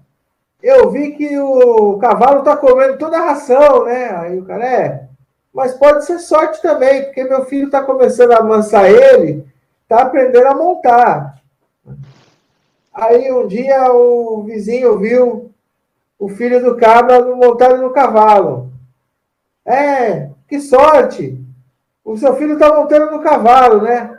[0.61, 4.11] Eu vi que o cavalo tá comendo toda a ração, né?
[4.17, 5.09] Aí o cara é,
[5.55, 9.47] mas pode ser sorte também, porque meu filho tá começando a amansar ele,
[9.89, 11.41] tá aprendendo a montar.
[12.93, 15.48] Aí um dia o vizinho viu
[16.19, 18.73] o filho do cabra montado no cavalo.
[19.65, 21.39] É, que sorte!
[22.05, 24.19] O seu filho está montando no cavalo, né?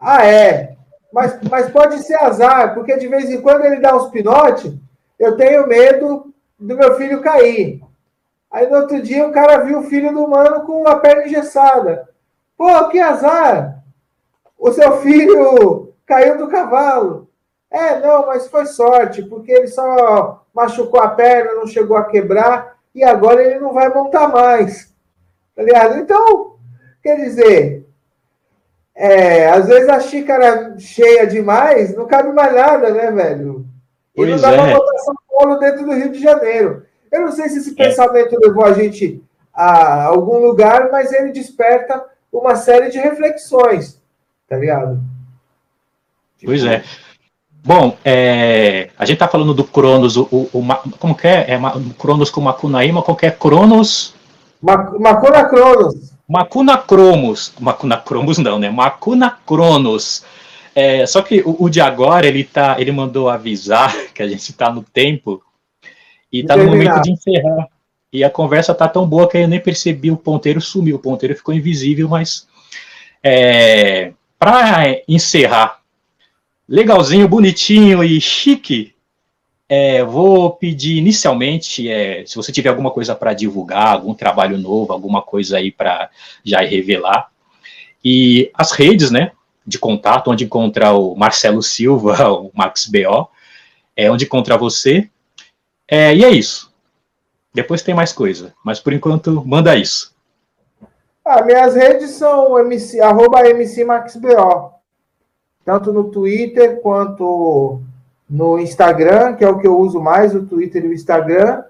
[0.00, 0.76] Ah, é.
[1.12, 4.74] Mas, mas pode ser azar, porque de vez em quando ele dá uns pinotes,
[5.18, 7.82] eu tenho medo do meu filho cair.
[8.50, 12.08] Aí no outro dia o cara viu o filho do mano com a perna engessada.
[12.56, 13.82] Pô, que azar!
[14.58, 17.28] O seu filho caiu do cavalo.
[17.70, 22.76] É, não, mas foi sorte, porque ele só machucou a perna, não chegou a quebrar,
[22.94, 24.92] e agora ele não vai montar mais.
[25.54, 25.98] Tá ligado?
[25.98, 26.56] Então,
[27.02, 27.86] quer dizer,
[28.94, 33.66] é, às vezes a xícara cheia demais não cabe mais nada, né, velho?
[34.14, 34.56] E pois não dá é.
[34.56, 36.86] pra botar São Paulo dentro do Rio de Janeiro.
[37.10, 37.84] Eu não sei se esse é.
[37.88, 39.22] pensamento levou a gente
[39.52, 44.00] a algum lugar, mas ele desperta uma série de reflexões,
[44.48, 45.00] tá ligado?
[46.44, 46.82] Pois é.
[47.64, 50.66] Bom, é, a gente está falando do Cronos, o, o, o,
[50.98, 51.52] como que é?
[51.52, 51.60] é
[51.96, 53.30] Cronos com Macunaíma, qual que é?
[53.30, 54.14] Cronos?
[54.60, 56.12] Macuna Cronos.
[56.28, 57.52] Macuna Cromos.
[57.60, 58.70] Macuna Cromos não, né?
[58.70, 60.24] Macuna Cronos.
[60.74, 64.50] É, só que o, o, de agora, ele, tá, ele mandou avisar que a gente
[64.50, 65.42] está no tempo
[66.32, 67.68] e está no momento de encerrar.
[68.12, 71.36] E a conversa tá tão boa que eu nem percebi, o ponteiro sumiu, o ponteiro
[71.36, 72.46] ficou invisível, mas
[73.22, 75.81] é, para encerrar
[76.72, 78.94] legalzinho, bonitinho e chique,
[79.68, 84.90] é, vou pedir inicialmente, é, se você tiver alguma coisa para divulgar, algum trabalho novo,
[84.90, 86.08] alguma coisa aí para
[86.42, 87.30] já revelar.
[88.02, 89.32] E as redes, né,
[89.66, 93.28] de contato, onde encontra o Marcelo Silva, o Max BO,
[93.94, 95.10] é onde encontra você.
[95.86, 96.72] É, e é isso.
[97.52, 100.14] Depois tem mais coisa, mas por enquanto, manda isso.
[101.22, 104.71] Ah, minhas redes são MC, arroba MCMaxBO
[105.64, 107.80] tanto no Twitter quanto
[108.28, 111.62] no Instagram, que é o que eu uso mais, o Twitter e o Instagram.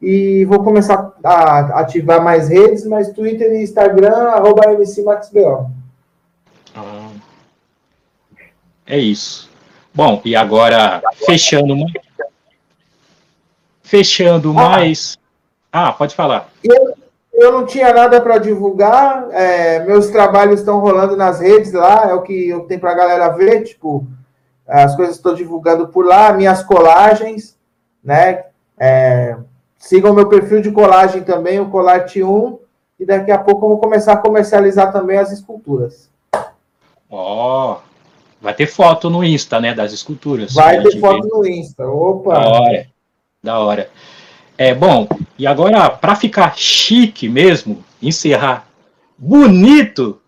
[0.00, 5.70] E vou começar a ativar mais redes, mas Twitter e Instagram, arroba MCMaxBO.
[6.74, 7.10] Ah,
[8.86, 9.50] é isso.
[9.92, 11.74] Bom, e agora, fechando,
[13.82, 15.18] fechando ah, mais...
[15.70, 16.48] Ah, pode falar.
[16.64, 16.94] Eu,
[17.40, 22.12] eu não tinha nada para divulgar, é, meus trabalhos estão rolando nas redes lá, é
[22.12, 24.06] o que eu tenho para a galera ver, tipo,
[24.68, 27.56] as coisas estou divulgando por lá, minhas colagens,
[28.04, 28.44] né?
[28.78, 29.36] É,
[29.78, 32.58] sigam meu perfil de colagem também, o Colarte 1,
[33.00, 36.10] e daqui a pouco eu vou começar a comercializar também as esculturas.
[37.08, 37.76] Ó, oh,
[38.38, 40.52] vai ter foto no Insta, né, das esculturas.
[40.52, 42.34] Vai ter foto no Insta, opa!
[42.34, 42.86] Da hora,
[43.42, 43.90] da hora.
[44.62, 45.08] É bom,
[45.38, 48.68] e agora para ficar chique mesmo, encerrar
[49.16, 50.20] bonito,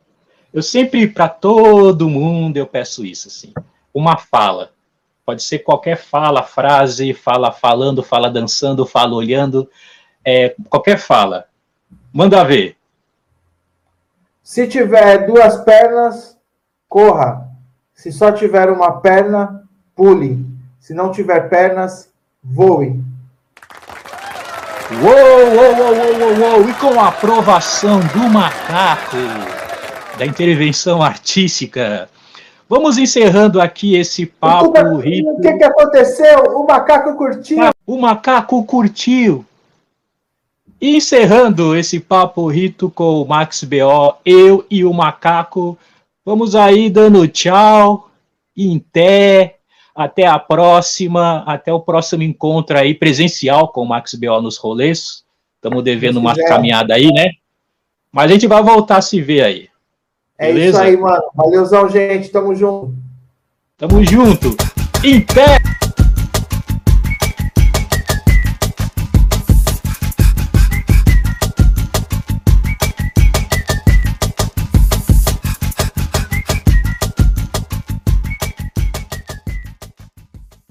[0.54, 3.52] eu sempre para todo mundo eu peço isso assim,
[3.92, 4.70] uma fala.
[5.26, 9.68] Pode ser qualquer fala, frase, fala falando, fala dançando, fala olhando,
[10.24, 11.44] é, qualquer fala.
[12.10, 12.78] Manda ver.
[14.42, 16.38] Se tiver duas pernas,
[16.88, 17.50] corra.
[17.92, 20.42] Se só tiver uma perna, pule.
[20.80, 22.10] Se não tiver pernas,
[22.42, 23.11] voe.
[25.00, 29.16] Uou, uou, uou, uou, uou, e com a aprovação do macaco,
[30.18, 32.10] da intervenção artística.
[32.68, 34.66] Vamos encerrando aqui esse papo.
[34.66, 36.42] O, o que, que aconteceu?
[36.56, 37.70] O macaco curtiu.
[37.86, 39.46] O macaco curtiu.
[40.80, 45.78] Encerrando esse papo rito com o Max BO, eu e o macaco.
[46.24, 48.10] Vamos aí dando tchau,
[48.56, 49.56] em té,
[49.94, 55.24] até a próxima, até o próximo encontro aí presencial com o Max BO nos rolês.
[55.56, 57.30] Estamos devendo uma caminhada aí, né?
[58.10, 59.68] Mas a gente vai voltar a se ver aí.
[60.38, 60.78] É Beleza?
[60.78, 61.22] isso aí, mano.
[61.34, 62.28] Valeuzão, gente.
[62.28, 62.94] Tamo junto.
[63.78, 64.56] Tamo junto.
[65.04, 65.71] Em pé!